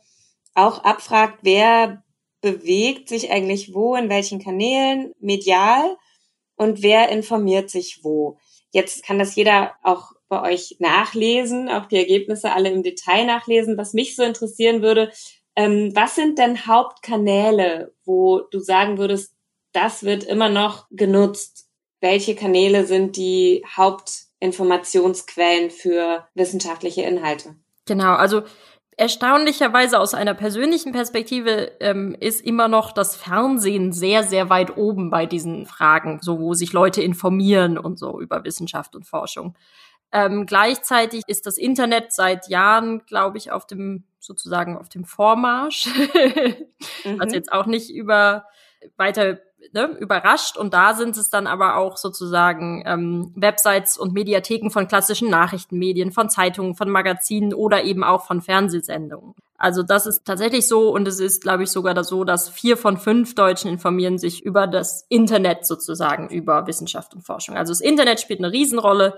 auch 0.54 0.84
abfragt, 0.84 1.38
wer 1.40 2.04
bewegt 2.42 3.08
sich 3.08 3.30
eigentlich 3.30 3.72
wo, 3.72 3.96
in 3.96 4.10
welchen 4.10 4.40
Kanälen, 4.40 5.14
medial 5.20 5.96
und 6.56 6.82
wer 6.82 7.08
informiert 7.08 7.70
sich 7.70 8.00
wo. 8.02 8.36
Jetzt 8.72 9.04
kann 9.04 9.18
das 9.18 9.34
jeder 9.34 9.72
auch 9.82 10.12
bei 10.34 10.52
euch 10.52 10.76
nachlesen, 10.80 11.68
auch 11.68 11.86
die 11.86 11.96
Ergebnisse 11.96 12.52
alle 12.52 12.70
im 12.70 12.82
Detail 12.82 13.24
nachlesen. 13.24 13.78
Was 13.78 13.94
mich 13.94 14.16
so 14.16 14.22
interessieren 14.22 14.82
würde, 14.82 15.12
ähm, 15.56 15.92
was 15.94 16.16
sind 16.16 16.38
denn 16.38 16.66
Hauptkanäle, 16.66 17.94
wo 18.04 18.40
du 18.40 18.58
sagen 18.58 18.98
würdest, 18.98 19.34
das 19.72 20.02
wird 20.02 20.24
immer 20.24 20.48
noch 20.48 20.86
genutzt? 20.90 21.68
Welche 22.00 22.34
Kanäle 22.34 22.84
sind 22.84 23.16
die 23.16 23.64
Hauptinformationsquellen 23.76 25.70
für 25.70 26.26
wissenschaftliche 26.34 27.02
Inhalte? 27.02 27.54
Genau, 27.86 28.14
also 28.14 28.42
erstaunlicherweise 28.96 29.98
aus 29.98 30.14
einer 30.14 30.34
persönlichen 30.34 30.92
Perspektive 30.92 31.72
ähm, 31.80 32.16
ist 32.18 32.40
immer 32.40 32.68
noch 32.68 32.92
das 32.92 33.16
Fernsehen 33.16 33.92
sehr, 33.92 34.22
sehr 34.24 34.50
weit 34.50 34.76
oben 34.76 35.10
bei 35.10 35.26
diesen 35.26 35.66
Fragen, 35.66 36.18
so 36.20 36.40
wo 36.40 36.54
sich 36.54 36.72
Leute 36.72 37.02
informieren 37.02 37.78
und 37.78 37.98
so 37.98 38.20
über 38.20 38.44
Wissenschaft 38.44 38.96
und 38.96 39.06
Forschung. 39.06 39.54
Ähm, 40.14 40.46
gleichzeitig 40.46 41.24
ist 41.26 41.44
das 41.44 41.58
Internet 41.58 42.12
seit 42.12 42.48
Jahren, 42.48 43.04
glaube 43.04 43.36
ich, 43.36 43.50
auf 43.50 43.66
dem 43.66 44.04
sozusagen 44.20 44.78
auf 44.78 44.88
dem 44.88 45.04
Vormarsch, 45.04 45.86
mhm. 47.04 47.18
was 47.18 47.34
jetzt 47.34 47.52
auch 47.52 47.66
nicht 47.66 47.90
über 47.90 48.44
weiter 48.96 49.40
ne, 49.72 49.86
überrascht. 49.98 50.56
Und 50.56 50.72
da 50.72 50.94
sind 50.94 51.16
es 51.16 51.30
dann 51.30 51.48
aber 51.48 51.76
auch 51.76 51.96
sozusagen 51.96 52.84
ähm, 52.86 53.32
Websites 53.34 53.98
und 53.98 54.12
Mediatheken 54.12 54.70
von 54.70 54.86
klassischen 54.86 55.30
Nachrichtenmedien, 55.30 56.12
von 56.12 56.30
Zeitungen, 56.30 56.76
von 56.76 56.90
Magazinen 56.90 57.52
oder 57.52 57.82
eben 57.82 58.04
auch 58.04 58.24
von 58.24 58.40
Fernsehsendungen. 58.40 59.34
Also 59.56 59.82
das 59.82 60.06
ist 60.06 60.24
tatsächlich 60.24 60.68
so 60.68 60.90
und 60.90 61.08
es 61.08 61.18
ist, 61.18 61.42
glaube 61.42 61.64
ich, 61.64 61.70
sogar 61.70 62.04
so, 62.04 62.22
dass 62.22 62.48
vier 62.48 62.76
von 62.76 62.98
fünf 62.98 63.34
Deutschen 63.34 63.70
informieren 63.70 64.18
sich 64.18 64.44
über 64.44 64.68
das 64.68 65.06
Internet 65.08 65.66
sozusagen, 65.66 66.28
über 66.28 66.66
Wissenschaft 66.68 67.14
und 67.14 67.22
Forschung. 67.22 67.56
Also 67.56 67.72
das 67.72 67.80
Internet 67.80 68.20
spielt 68.20 68.40
eine 68.40 68.52
Riesenrolle, 68.52 69.16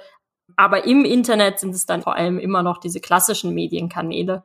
aber 0.55 0.85
im 0.85 1.05
Internet 1.05 1.59
sind 1.59 1.75
es 1.75 1.87
dann 1.87 2.03
vor 2.03 2.15
allem 2.15 2.39
immer 2.39 2.63
noch 2.63 2.79
diese 2.79 3.01
klassischen 3.01 3.55
Medienkanäle. 3.55 4.45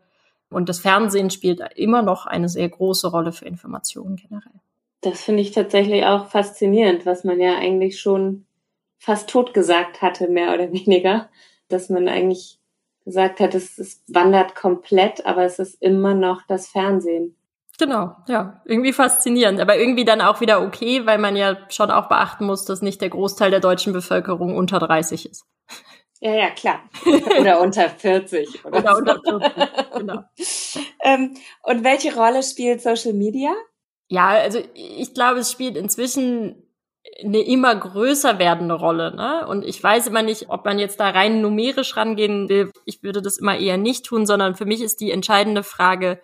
Und 0.49 0.67
das 0.67 0.79
Fernsehen 0.79 1.29
spielt 1.29 1.61
immer 1.75 2.01
noch 2.01 2.25
eine 2.25 2.49
sehr 2.49 2.67
große 2.67 3.07
Rolle 3.09 3.31
für 3.31 3.45
Informationen 3.45 4.15
generell. 4.15 4.59
Das 5.01 5.23
finde 5.23 5.41
ich 5.41 5.51
tatsächlich 5.51 6.05
auch 6.05 6.27
faszinierend, 6.27 7.05
was 7.05 7.23
man 7.23 7.39
ja 7.39 7.55
eigentlich 7.55 7.99
schon 7.99 8.45
fast 8.97 9.29
totgesagt 9.29 10.01
hatte, 10.01 10.27
mehr 10.27 10.53
oder 10.53 10.71
weniger. 10.73 11.29
Dass 11.69 11.89
man 11.89 12.07
eigentlich 12.07 12.59
gesagt 13.05 13.39
hat, 13.39 13.55
es, 13.55 13.77
es 13.77 14.03
wandert 14.07 14.55
komplett, 14.55 15.25
aber 15.25 15.43
es 15.43 15.59
ist 15.59 15.81
immer 15.81 16.13
noch 16.13 16.41
das 16.47 16.67
Fernsehen. 16.67 17.35
Genau, 17.79 18.15
ja, 18.27 18.61
irgendwie 18.65 18.93
faszinierend, 18.93 19.59
aber 19.59 19.75
irgendwie 19.75 20.05
dann 20.05 20.21
auch 20.21 20.39
wieder 20.39 20.61
okay, 20.61 21.07
weil 21.07 21.17
man 21.17 21.35
ja 21.35 21.57
schon 21.69 21.89
auch 21.89 22.09
beachten 22.09 22.45
muss, 22.45 22.65
dass 22.65 22.83
nicht 22.83 23.01
der 23.01 23.09
Großteil 23.09 23.49
der 23.49 23.59
deutschen 23.59 23.91
Bevölkerung 23.91 24.55
unter 24.55 24.77
30 24.77 25.27
ist. 25.27 25.45
Ja, 26.23 26.35
ja, 26.35 26.49
klar. 26.51 26.83
Oder 27.39 27.59
unter 27.59 27.89
40. 27.89 28.63
Oder, 28.63 28.77
oder 28.95 29.19
unter 29.25 29.41
40, 29.41 29.91
genau. 29.97 30.23
ähm, 31.03 31.33
und 31.63 31.83
welche 31.83 32.15
Rolle 32.15 32.43
spielt 32.43 32.81
Social 32.81 33.13
Media? 33.13 33.51
Ja, 34.07 34.27
also 34.29 34.59
ich 34.75 35.15
glaube, 35.15 35.39
es 35.39 35.51
spielt 35.51 35.75
inzwischen 35.75 36.63
eine 37.23 37.41
immer 37.41 37.75
größer 37.75 38.37
werdende 38.37 38.75
Rolle. 38.75 39.15
Ne? 39.15 39.47
Und 39.47 39.65
ich 39.65 39.81
weiß 39.81 40.05
immer 40.07 40.21
nicht, 40.21 40.49
ob 40.49 40.63
man 40.63 40.77
jetzt 40.77 40.99
da 40.99 41.09
rein 41.09 41.41
numerisch 41.41 41.97
rangehen 41.97 42.47
will. 42.49 42.71
Ich 42.85 43.01
würde 43.01 43.23
das 43.23 43.39
immer 43.39 43.57
eher 43.57 43.77
nicht 43.77 44.05
tun, 44.05 44.27
sondern 44.27 44.55
für 44.55 44.65
mich 44.65 44.81
ist 44.81 45.01
die 45.01 45.09
entscheidende 45.09 45.63
Frage, 45.63 46.21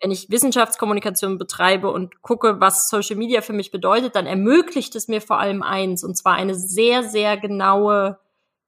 wenn 0.00 0.12
ich 0.12 0.30
Wissenschaftskommunikation 0.30 1.38
betreibe 1.38 1.90
und 1.90 2.22
gucke, 2.22 2.60
was 2.60 2.88
Social 2.88 3.16
Media 3.16 3.40
für 3.40 3.52
mich 3.52 3.72
bedeutet, 3.72 4.14
dann 4.14 4.26
ermöglicht 4.26 4.94
es 4.94 5.08
mir 5.08 5.20
vor 5.20 5.38
allem 5.38 5.62
eins, 5.62 6.04
und 6.04 6.16
zwar 6.16 6.34
eine 6.34 6.54
sehr, 6.54 7.02
sehr 7.04 7.36
genaue 7.36 8.18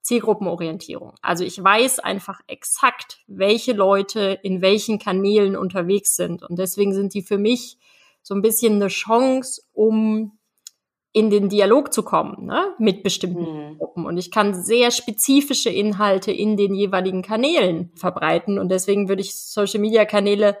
Zielgruppenorientierung. 0.05 1.13
Also 1.23 1.43
ich 1.43 1.61
weiß 1.61 1.97
einfach 1.99 2.39
exakt, 2.45 3.23
welche 3.25 3.73
Leute 3.73 4.39
in 4.43 4.61
welchen 4.61 4.99
Kanälen 4.99 5.57
unterwegs 5.57 6.15
sind. 6.15 6.43
Und 6.43 6.59
deswegen 6.59 6.93
sind 6.93 7.15
die 7.15 7.23
für 7.23 7.39
mich 7.39 7.77
so 8.21 8.35
ein 8.35 8.43
bisschen 8.43 8.75
eine 8.75 8.87
Chance, 8.87 9.63
um 9.73 10.37
in 11.11 11.31
den 11.31 11.49
Dialog 11.49 11.91
zu 11.91 12.03
kommen 12.03 12.45
ne, 12.45 12.75
mit 12.77 13.01
bestimmten 13.01 13.69
mhm. 13.71 13.77
Gruppen. 13.79 14.05
Und 14.05 14.17
ich 14.17 14.29
kann 14.29 14.53
sehr 14.53 14.91
spezifische 14.91 15.69
Inhalte 15.71 16.31
in 16.31 16.55
den 16.55 16.75
jeweiligen 16.75 17.23
Kanälen 17.23 17.91
verbreiten. 17.95 18.59
Und 18.59 18.69
deswegen 18.69 19.09
würde 19.09 19.21
ich 19.21 19.35
Social-Media-Kanäle 19.35 20.57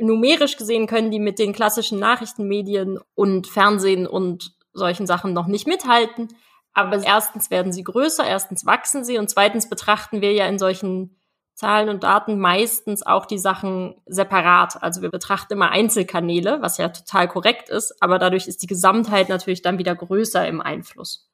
numerisch 0.00 0.56
gesehen 0.56 0.86
können 0.86 1.12
die 1.12 1.20
mit 1.20 1.38
den 1.38 1.52
klassischen 1.52 2.00
Nachrichtenmedien 2.00 2.98
und 3.14 3.46
Fernsehen 3.46 4.06
und 4.06 4.56
solchen 4.72 5.06
Sachen 5.06 5.32
noch 5.32 5.46
nicht 5.46 5.68
mithalten. 5.68 6.28
Aber 6.74 7.02
erstens 7.02 7.50
werden 7.50 7.72
sie 7.72 7.84
größer, 7.84 8.26
erstens 8.26 8.66
wachsen 8.66 9.04
sie 9.04 9.18
und 9.18 9.30
zweitens 9.30 9.68
betrachten 9.68 10.20
wir 10.20 10.32
ja 10.32 10.46
in 10.46 10.58
solchen 10.58 11.16
Zahlen 11.54 11.88
und 11.88 12.02
Daten 12.02 12.38
meistens 12.40 13.06
auch 13.06 13.26
die 13.26 13.38
Sachen 13.38 13.94
separat. 14.06 14.82
Also 14.82 15.02
wir 15.02 15.10
betrachten 15.10 15.52
immer 15.52 15.70
Einzelkanäle, 15.70 16.60
was 16.60 16.78
ja 16.78 16.88
total 16.88 17.28
korrekt 17.28 17.68
ist, 17.68 18.02
aber 18.02 18.18
dadurch 18.18 18.48
ist 18.48 18.62
die 18.62 18.66
Gesamtheit 18.66 19.28
natürlich 19.28 19.62
dann 19.62 19.78
wieder 19.78 19.94
größer 19.94 20.46
im 20.48 20.60
Einfluss. 20.60 21.30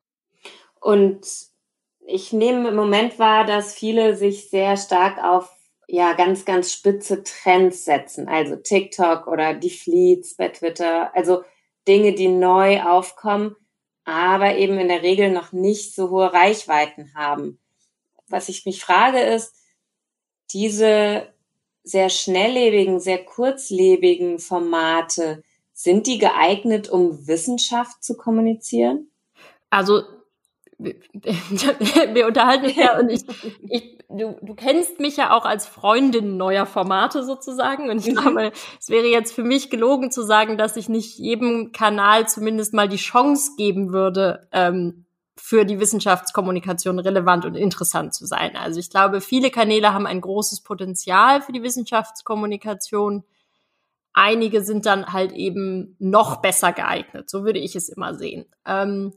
Und 0.78 1.26
ich 2.06 2.32
nehme 2.34 2.68
im 2.68 2.76
Moment 2.76 3.18
wahr, 3.18 3.46
dass 3.46 3.74
viele 3.74 4.16
sich 4.16 4.50
sehr 4.50 4.76
stark 4.76 5.22
auf 5.22 5.50
ja 5.88 6.12
ganz, 6.12 6.44
ganz 6.44 6.72
spitze 6.72 7.22
Trends 7.22 7.84
setzen. 7.84 8.28
Also 8.28 8.56
TikTok 8.56 9.26
oder 9.26 9.54
die 9.54 9.70
Fleets 9.70 10.36
bei 10.36 10.48
Twitter. 10.48 11.14
Also 11.14 11.44
Dinge, 11.88 12.14
die 12.14 12.28
neu 12.28 12.82
aufkommen, 12.82 13.56
aber 14.10 14.56
eben 14.56 14.76
in 14.78 14.88
der 14.88 15.02
Regel 15.02 15.30
noch 15.30 15.52
nicht 15.52 15.94
so 15.94 16.10
hohe 16.10 16.32
Reichweiten 16.32 17.14
haben. 17.14 17.60
Was 18.26 18.48
ich 18.48 18.66
mich 18.66 18.82
frage 18.82 19.20
ist, 19.20 19.54
diese 20.52 21.32
sehr 21.84 22.10
schnelllebigen, 22.10 22.98
sehr 22.98 23.24
kurzlebigen 23.24 24.40
Formate, 24.40 25.44
sind 25.72 26.08
die 26.08 26.18
geeignet, 26.18 26.88
um 26.88 27.28
Wissenschaft 27.28 28.02
zu 28.02 28.16
kommunizieren? 28.16 29.12
Also 29.70 30.02
wir 30.78 32.26
unterhalten 32.26 32.68
ja 32.68 32.98
und 32.98 33.10
ich, 33.10 33.22
ich 33.68 33.98
du, 34.10 34.38
du 34.42 34.54
kennst 34.54 35.00
mich 35.00 35.16
ja 35.16 35.36
auch 35.36 35.44
als 35.44 35.66
Freundin 35.66 36.36
neuer 36.36 36.66
Formate 36.66 37.24
sozusagen. 37.24 37.90
Und 37.90 37.98
ich 37.98 38.12
mhm. 38.12 38.16
glaube, 38.16 38.52
es 38.78 38.88
wäre 38.88 39.06
jetzt 39.06 39.32
für 39.32 39.44
mich 39.44 39.70
gelogen 39.70 40.10
zu 40.10 40.22
sagen, 40.22 40.58
dass 40.58 40.76
ich 40.76 40.88
nicht 40.88 41.18
jedem 41.18 41.72
Kanal 41.72 42.28
zumindest 42.28 42.74
mal 42.74 42.88
die 42.88 42.96
Chance 42.96 43.52
geben 43.56 43.92
würde, 43.92 44.48
ähm, 44.52 45.06
für 45.42 45.64
die 45.64 45.80
Wissenschaftskommunikation 45.80 46.98
relevant 46.98 47.46
und 47.46 47.54
interessant 47.54 48.12
zu 48.12 48.26
sein. 48.26 48.56
Also 48.56 48.78
ich 48.78 48.90
glaube, 48.90 49.22
viele 49.22 49.50
Kanäle 49.50 49.94
haben 49.94 50.06
ein 50.06 50.20
großes 50.20 50.60
Potenzial 50.60 51.40
für 51.40 51.52
die 51.52 51.62
Wissenschaftskommunikation. 51.62 53.24
Einige 54.12 54.62
sind 54.62 54.84
dann 54.84 55.12
halt 55.12 55.32
eben 55.32 55.96
noch 55.98 56.42
besser 56.42 56.72
geeignet. 56.72 57.30
So 57.30 57.44
würde 57.44 57.58
ich 57.58 57.74
es 57.74 57.88
immer 57.88 58.14
sehen. 58.14 58.44
Ähm, 58.66 59.14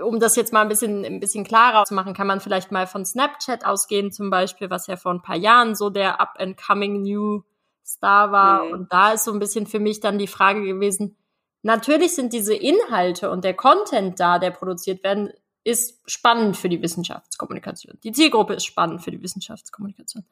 um 0.00 0.20
das 0.20 0.36
jetzt 0.36 0.52
mal 0.52 0.62
ein 0.62 0.68
bisschen, 0.68 1.04
ein 1.04 1.20
bisschen 1.20 1.44
klarer 1.44 1.84
zu 1.84 1.94
machen, 1.94 2.14
kann 2.14 2.26
man 2.26 2.40
vielleicht 2.40 2.72
mal 2.72 2.86
von 2.86 3.04
Snapchat 3.04 3.64
ausgehen, 3.64 4.12
zum 4.12 4.30
Beispiel, 4.30 4.70
was 4.70 4.86
ja 4.86 4.96
vor 4.96 5.12
ein 5.12 5.22
paar 5.22 5.36
Jahren 5.36 5.74
so 5.74 5.90
der 5.90 6.20
up-and-coming 6.20 7.02
new 7.02 7.42
Star 7.84 8.32
war. 8.32 8.64
Mhm. 8.64 8.72
Und 8.72 8.92
da 8.92 9.12
ist 9.12 9.24
so 9.24 9.32
ein 9.32 9.38
bisschen 9.38 9.66
für 9.66 9.80
mich 9.80 10.00
dann 10.00 10.18
die 10.18 10.26
Frage 10.26 10.62
gewesen, 10.62 11.16
natürlich 11.62 12.14
sind 12.14 12.32
diese 12.32 12.54
Inhalte 12.54 13.30
und 13.30 13.44
der 13.44 13.54
Content 13.54 14.18
da, 14.18 14.38
der 14.38 14.50
produziert 14.50 15.04
werden, 15.04 15.32
ist 15.64 16.00
spannend 16.10 16.56
für 16.56 16.68
die 16.68 16.82
Wissenschaftskommunikation. 16.82 17.98
Die 18.02 18.12
Zielgruppe 18.12 18.54
ist 18.54 18.64
spannend 18.64 19.02
für 19.02 19.10
die 19.10 19.22
Wissenschaftskommunikation. 19.22 20.24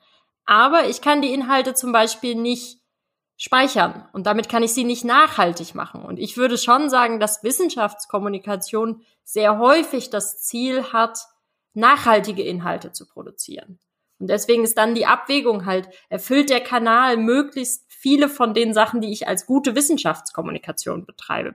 Aber 0.45 0.89
ich 0.89 1.01
kann 1.01 1.23
die 1.23 1.33
Inhalte 1.33 1.75
zum 1.75 1.93
Beispiel 1.93 2.35
nicht 2.35 2.80
speichern 3.41 4.07
und 4.13 4.27
damit 4.27 4.51
kann 4.51 4.63
ich 4.63 4.75
sie 4.75 4.85
nicht 4.85 5.03
nachhaltig 5.03 5.75
machen. 5.75 6.05
Und 6.05 6.19
ich 6.19 6.37
würde 6.37 6.59
schon 6.59 6.91
sagen, 6.91 7.21
dass 7.21 7.43
Wissenschaftskommunikation 7.43 9.01
sehr 9.25 9.59
häufig 9.59 10.11
das 10.11 10.43
Ziel 10.43 10.93
hat, 10.93 11.21
nachhaltige 11.73 12.43
Inhalte 12.43 12.93
zu 12.93 13.09
produzieren. 13.09 13.79
Und 14.19 14.29
deswegen 14.29 14.63
ist 14.63 14.77
dann 14.77 14.95
die 14.95 15.07
Abwägung 15.07 15.65
halt, 15.65 15.89
erfüllt 16.11 16.51
der 16.51 16.61
Kanal 16.61 17.17
möglichst 17.17 17.91
viele 17.91 18.29
von 18.29 18.53
den 18.53 18.75
Sachen, 18.75 19.01
die 19.01 19.11
ich 19.11 19.27
als 19.27 19.47
gute 19.47 19.75
Wissenschaftskommunikation 19.75 21.07
betreibe. 21.07 21.55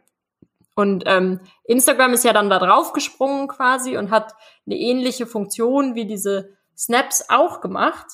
Und 0.74 1.04
ähm, 1.06 1.40
Instagram 1.66 2.14
ist 2.14 2.24
ja 2.24 2.34
dann 2.34 2.50
da 2.50 2.58
drauf 2.58 2.94
gesprungen 2.94 3.48
quasi 3.48 3.96
und 3.96 4.10
hat 4.10 4.34
eine 4.66 4.76
ähnliche 4.76 5.28
Funktion 5.28 5.94
wie 5.94 6.08
diese 6.08 6.58
Snaps 6.76 7.30
auch 7.30 7.62
gemacht, 7.62 8.08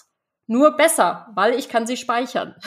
nur 0.46 0.72
besser, 0.72 1.30
weil 1.36 1.54
ich 1.54 1.70
kann 1.70 1.88
sie 1.88 1.96
speichern. 1.96 2.56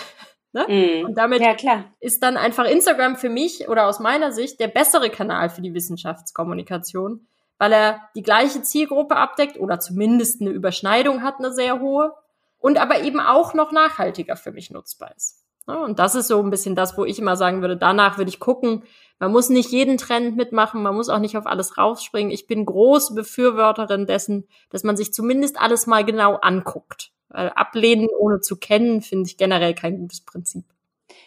Ne? 0.54 0.66
Mm. 1.02 1.06
Und 1.06 1.18
damit 1.18 1.42
ja, 1.42 1.84
ist 1.98 2.22
dann 2.22 2.36
einfach 2.36 2.64
Instagram 2.64 3.16
für 3.16 3.28
mich 3.28 3.68
oder 3.68 3.88
aus 3.88 3.98
meiner 3.98 4.30
Sicht 4.30 4.60
der 4.60 4.68
bessere 4.68 5.10
Kanal 5.10 5.50
für 5.50 5.60
die 5.60 5.74
Wissenschaftskommunikation, 5.74 7.26
weil 7.58 7.72
er 7.72 8.00
die 8.14 8.22
gleiche 8.22 8.62
Zielgruppe 8.62 9.16
abdeckt 9.16 9.58
oder 9.58 9.80
zumindest 9.80 10.40
eine 10.40 10.50
Überschneidung 10.50 11.22
hat, 11.22 11.40
eine 11.40 11.52
sehr 11.52 11.80
hohe 11.80 12.14
und 12.58 12.78
aber 12.78 13.02
eben 13.02 13.18
auch 13.18 13.52
noch 13.54 13.72
nachhaltiger 13.72 14.36
für 14.36 14.52
mich 14.52 14.70
nutzbar 14.70 15.12
ist. 15.16 15.44
Ne? 15.66 15.76
Und 15.76 15.98
das 15.98 16.14
ist 16.14 16.28
so 16.28 16.40
ein 16.40 16.50
bisschen 16.50 16.76
das, 16.76 16.96
wo 16.96 17.04
ich 17.04 17.18
immer 17.18 17.34
sagen 17.36 17.60
würde, 17.60 17.76
danach 17.76 18.16
würde 18.16 18.28
ich 18.28 18.38
gucken, 18.38 18.84
man 19.18 19.32
muss 19.32 19.48
nicht 19.48 19.70
jeden 19.70 19.98
Trend 19.98 20.36
mitmachen, 20.36 20.82
man 20.82 20.94
muss 20.94 21.08
auch 21.08 21.18
nicht 21.18 21.36
auf 21.36 21.46
alles 21.46 21.78
raufspringen. 21.78 22.30
Ich 22.30 22.46
bin 22.46 22.64
große 22.64 23.14
Befürworterin 23.14 24.06
dessen, 24.06 24.46
dass 24.70 24.84
man 24.84 24.96
sich 24.96 25.12
zumindest 25.12 25.60
alles 25.60 25.88
mal 25.88 26.04
genau 26.04 26.36
anguckt. 26.36 27.10
Weil 27.34 27.50
ablehnen 27.50 28.08
ohne 28.16 28.40
zu 28.40 28.56
kennen, 28.56 29.02
finde 29.02 29.28
ich 29.28 29.36
generell 29.36 29.74
kein 29.74 29.98
gutes 29.98 30.20
Prinzip. 30.20 30.64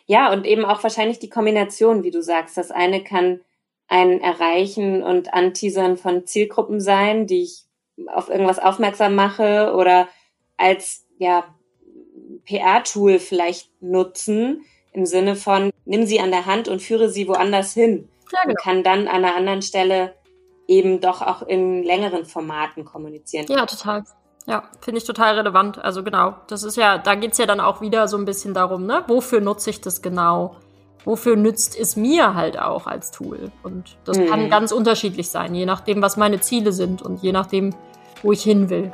Ja, 0.05 0.31
und 0.31 0.45
eben 0.45 0.63
auch 0.63 0.81
wahrscheinlich 0.81 1.19
die 1.19 1.29
Kombination, 1.29 2.03
wie 2.03 2.11
du 2.11 2.23
sagst. 2.23 2.57
Das 2.57 2.71
eine 2.71 3.03
kann 3.03 3.41
ein 3.89 4.21
Erreichen 4.21 5.03
und 5.03 5.33
Anteasern 5.33 5.97
von 5.97 6.25
Zielgruppen 6.25 6.79
sein, 6.79 7.27
die 7.27 7.43
ich 7.43 7.63
auf 8.07 8.29
irgendwas 8.29 8.59
aufmerksam 8.59 9.15
mache 9.15 9.73
oder 9.75 10.07
als 10.55 11.05
ja, 11.17 11.53
PR-Tool 12.45 13.19
vielleicht 13.19 13.69
nutzen, 13.81 14.63
im 14.93 15.05
Sinne 15.05 15.35
von, 15.35 15.71
nimm 15.85 16.05
sie 16.05 16.21
an 16.21 16.31
der 16.31 16.45
Hand 16.45 16.69
und 16.69 16.81
führe 16.81 17.09
sie 17.09 17.27
woanders 17.27 17.73
hin. 17.73 18.07
Ja, 18.31 18.43
genau. 18.43 18.51
Und 18.51 18.59
kann 18.59 18.83
dann 18.83 19.07
an 19.07 19.25
einer 19.25 19.35
anderen 19.35 19.61
Stelle 19.61 20.13
eben 20.67 21.01
doch 21.01 21.21
auch 21.21 21.41
in 21.41 21.83
längeren 21.83 22.25
Formaten 22.25 22.85
kommunizieren. 22.85 23.45
Ja, 23.49 23.65
total. 23.65 24.03
Ja, 24.49 24.63
finde 24.79 24.99
ich 24.99 25.03
total 25.03 25.35
relevant. 25.35 25.77
Also 25.77 26.05
genau, 26.05 26.35
das 26.47 26.63
ist 26.63 26.77
ja, 26.77 26.97
da 26.97 27.15
geht's 27.15 27.37
ja 27.37 27.45
dann 27.45 27.59
auch 27.59 27.81
wieder 27.81 28.07
so 28.07 28.15
ein 28.15 28.23
bisschen 28.23 28.53
darum, 28.53 28.85
ne? 28.85 29.03
Wofür 29.07 29.41
nutze 29.41 29.69
ich 29.69 29.81
das 29.81 30.01
genau? 30.01 30.55
Wofür 31.03 31.35
nützt 31.35 31.77
es 31.77 31.97
mir 31.97 32.33
halt 32.33 32.57
auch 32.57 32.87
als 32.87 33.11
Tool? 33.11 33.51
Und 33.63 33.97
das 34.05 34.17
mhm. 34.17 34.27
kann 34.27 34.49
ganz 34.49 34.71
unterschiedlich 34.71 35.29
sein, 35.29 35.53
je 35.53 35.65
nachdem, 35.65 36.01
was 36.01 36.15
meine 36.15 36.39
Ziele 36.39 36.71
sind 36.71 37.01
und 37.01 37.21
je 37.21 37.33
nachdem, 37.33 37.75
wo 38.23 38.31
ich 38.31 38.41
hin 38.41 38.69
will. 38.69 38.89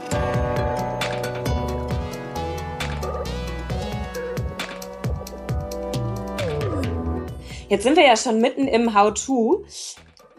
Jetzt 7.69 7.83
sind 7.83 7.95
wir 7.95 8.05
ja 8.07 8.17
schon 8.17 8.41
mitten 8.41 8.67
im 8.67 8.95
How-To. 8.95 9.65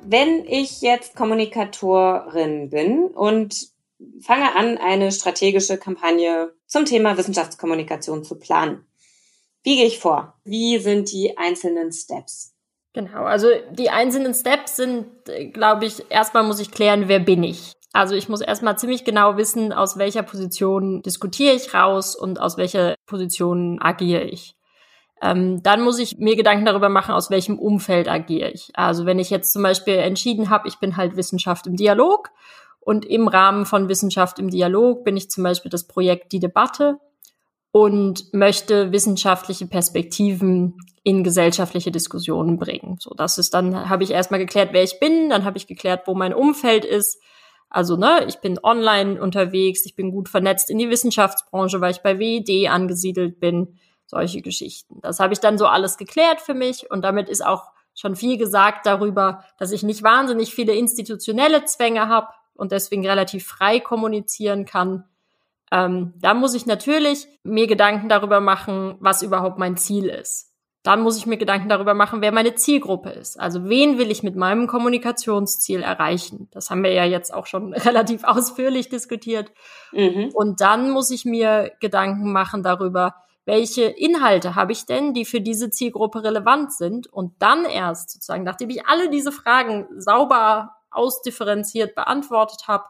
Wenn 0.02 0.44
ich 0.44 0.80
jetzt 0.82 1.14
Kommunikatorin 1.14 2.70
bin 2.70 3.04
und 3.04 3.73
fange 4.20 4.54
an, 4.54 4.78
eine 4.78 5.12
strategische 5.12 5.78
Kampagne 5.78 6.52
zum 6.66 6.84
Thema 6.84 7.16
Wissenschaftskommunikation 7.16 8.24
zu 8.24 8.38
planen. 8.38 8.86
Wie 9.62 9.76
gehe 9.76 9.86
ich 9.86 9.98
vor? 9.98 10.34
Wie 10.44 10.78
sind 10.78 11.10
die 11.12 11.38
einzelnen 11.38 11.92
Steps? 11.92 12.54
Genau, 12.92 13.24
also 13.24 13.48
die 13.72 13.90
einzelnen 13.90 14.34
Steps 14.34 14.76
sind, 14.76 15.06
glaube 15.52 15.86
ich, 15.86 16.10
erstmal 16.10 16.44
muss 16.44 16.60
ich 16.60 16.70
klären, 16.70 17.08
wer 17.08 17.18
bin 17.18 17.42
ich. 17.42 17.72
Also 17.92 18.14
ich 18.14 18.28
muss 18.28 18.40
erstmal 18.40 18.78
ziemlich 18.78 19.04
genau 19.04 19.36
wissen, 19.36 19.72
aus 19.72 19.98
welcher 19.98 20.22
Position 20.22 21.02
diskutiere 21.02 21.54
ich 21.54 21.74
raus 21.74 22.16
und 22.16 22.40
aus 22.40 22.56
welcher 22.56 22.94
Position 23.06 23.80
agiere 23.80 24.24
ich. 24.24 24.56
Ähm, 25.22 25.62
dann 25.62 25.80
muss 25.80 25.98
ich 25.98 26.18
mir 26.18 26.36
Gedanken 26.36 26.66
darüber 26.66 26.88
machen, 26.88 27.14
aus 27.14 27.30
welchem 27.30 27.58
Umfeld 27.58 28.08
agiere 28.08 28.50
ich. 28.50 28.70
Also 28.74 29.06
wenn 29.06 29.18
ich 29.18 29.30
jetzt 29.30 29.52
zum 29.52 29.62
Beispiel 29.62 29.94
entschieden 29.94 30.50
habe, 30.50 30.68
ich 30.68 30.78
bin 30.78 30.96
halt 30.96 31.16
Wissenschaft 31.16 31.66
im 31.66 31.76
Dialog 31.76 32.30
und 32.84 33.04
im 33.06 33.28
Rahmen 33.28 33.64
von 33.64 33.88
Wissenschaft 33.88 34.38
im 34.38 34.50
Dialog 34.50 35.04
bin 35.04 35.16
ich 35.16 35.30
zum 35.30 35.44
Beispiel 35.44 35.70
das 35.70 35.86
Projekt 35.86 36.32
Die 36.32 36.38
Debatte 36.38 36.98
und 37.72 38.32
möchte 38.32 38.92
wissenschaftliche 38.92 39.66
Perspektiven 39.66 40.76
in 41.02 41.24
gesellschaftliche 41.24 41.90
Diskussionen 41.90 42.58
bringen. 42.58 42.98
So, 43.00 43.10
das 43.14 43.38
ist 43.38 43.54
dann, 43.54 43.88
habe 43.88 44.04
ich 44.04 44.10
erstmal 44.10 44.38
geklärt, 44.38 44.70
wer 44.72 44.82
ich 44.82 45.00
bin, 45.00 45.28
dann 45.28 45.44
habe 45.44 45.58
ich 45.58 45.66
geklärt, 45.66 46.06
wo 46.06 46.14
mein 46.14 46.34
Umfeld 46.34 46.84
ist. 46.84 47.20
Also, 47.70 47.96
ne, 47.96 48.24
ich 48.28 48.36
bin 48.36 48.60
online 48.62 49.20
unterwegs, 49.20 49.84
ich 49.86 49.96
bin 49.96 50.12
gut 50.12 50.28
vernetzt 50.28 50.70
in 50.70 50.78
die 50.78 50.90
Wissenschaftsbranche, 50.90 51.80
weil 51.80 51.90
ich 51.90 52.02
bei 52.02 52.18
WED 52.18 52.70
angesiedelt 52.70 53.40
bin, 53.40 53.78
solche 54.06 54.42
Geschichten. 54.42 55.00
Das 55.02 55.18
habe 55.18 55.32
ich 55.32 55.40
dann 55.40 55.58
so 55.58 55.66
alles 55.66 55.96
geklärt 55.96 56.40
für 56.40 56.54
mich 56.54 56.90
und 56.90 57.02
damit 57.02 57.28
ist 57.28 57.44
auch 57.44 57.64
schon 57.94 58.14
viel 58.14 58.36
gesagt 58.36 58.86
darüber, 58.86 59.42
dass 59.58 59.72
ich 59.72 59.82
nicht 59.82 60.02
wahnsinnig 60.02 60.54
viele 60.54 60.74
institutionelle 60.74 61.64
Zwänge 61.64 62.08
habe, 62.08 62.28
und 62.54 62.72
deswegen 62.72 63.06
relativ 63.06 63.46
frei 63.46 63.80
kommunizieren 63.80 64.64
kann. 64.64 65.04
Ähm, 65.70 66.14
da 66.20 66.34
muss 66.34 66.54
ich 66.54 66.66
natürlich 66.66 67.26
mir 67.42 67.66
Gedanken 67.66 68.08
darüber 68.08 68.40
machen, 68.40 68.96
was 69.00 69.22
überhaupt 69.22 69.58
mein 69.58 69.76
Ziel 69.76 70.06
ist. 70.06 70.50
Dann 70.84 71.00
muss 71.00 71.16
ich 71.16 71.24
mir 71.24 71.38
Gedanken 71.38 71.70
darüber 71.70 71.94
machen, 71.94 72.20
wer 72.20 72.30
meine 72.30 72.54
Zielgruppe 72.56 73.08
ist. 73.08 73.40
Also 73.40 73.64
wen 73.70 73.96
will 73.96 74.10
ich 74.10 74.22
mit 74.22 74.36
meinem 74.36 74.66
Kommunikationsziel 74.66 75.80
erreichen? 75.80 76.48
Das 76.52 76.68
haben 76.68 76.84
wir 76.84 76.92
ja 76.92 77.06
jetzt 77.06 77.32
auch 77.32 77.46
schon 77.46 77.72
relativ 77.74 78.22
ausführlich 78.24 78.90
diskutiert. 78.90 79.50
Mhm. 79.92 80.30
Und 80.34 80.60
dann 80.60 80.90
muss 80.90 81.10
ich 81.10 81.24
mir 81.24 81.72
Gedanken 81.80 82.32
machen 82.32 82.62
darüber, 82.62 83.14
welche 83.46 83.84
Inhalte 83.84 84.54
habe 84.54 84.72
ich 84.72 84.84
denn, 84.84 85.14
die 85.14 85.24
für 85.24 85.40
diese 85.40 85.70
Zielgruppe 85.70 86.22
relevant 86.22 86.72
sind? 86.72 87.06
Und 87.06 87.34
dann 87.40 87.64
erst 87.64 88.10
sozusagen, 88.10 88.44
nachdem 88.44 88.70
ich 88.70 88.86
alle 88.86 89.08
diese 89.08 89.32
Fragen 89.32 89.86
sauber 89.96 90.73
ausdifferenziert 90.94 91.94
beantwortet 91.94 92.68
habe, 92.68 92.84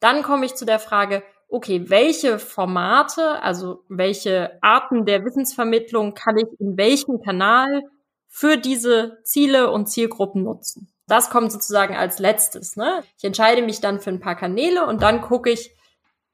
dann 0.00 0.22
komme 0.22 0.46
ich 0.46 0.54
zu 0.54 0.64
der 0.64 0.78
Frage, 0.78 1.22
okay, 1.48 1.88
welche 1.88 2.38
Formate, 2.38 3.42
also 3.42 3.84
welche 3.88 4.58
Arten 4.62 5.04
der 5.04 5.24
Wissensvermittlung 5.24 6.14
kann 6.14 6.36
ich 6.36 6.48
in 6.58 6.76
welchem 6.76 7.20
Kanal 7.22 7.82
für 8.28 8.56
diese 8.56 9.18
Ziele 9.24 9.70
und 9.70 9.86
Zielgruppen 9.86 10.42
nutzen? 10.42 10.88
Das 11.06 11.30
kommt 11.30 11.52
sozusagen 11.52 11.96
als 11.96 12.18
letztes. 12.18 12.76
Ne? 12.76 13.02
Ich 13.16 13.24
entscheide 13.24 13.62
mich 13.62 13.80
dann 13.80 14.00
für 14.00 14.10
ein 14.10 14.20
paar 14.20 14.34
Kanäle 14.34 14.86
und 14.86 15.02
dann 15.02 15.20
gucke 15.20 15.50
ich, 15.50 15.72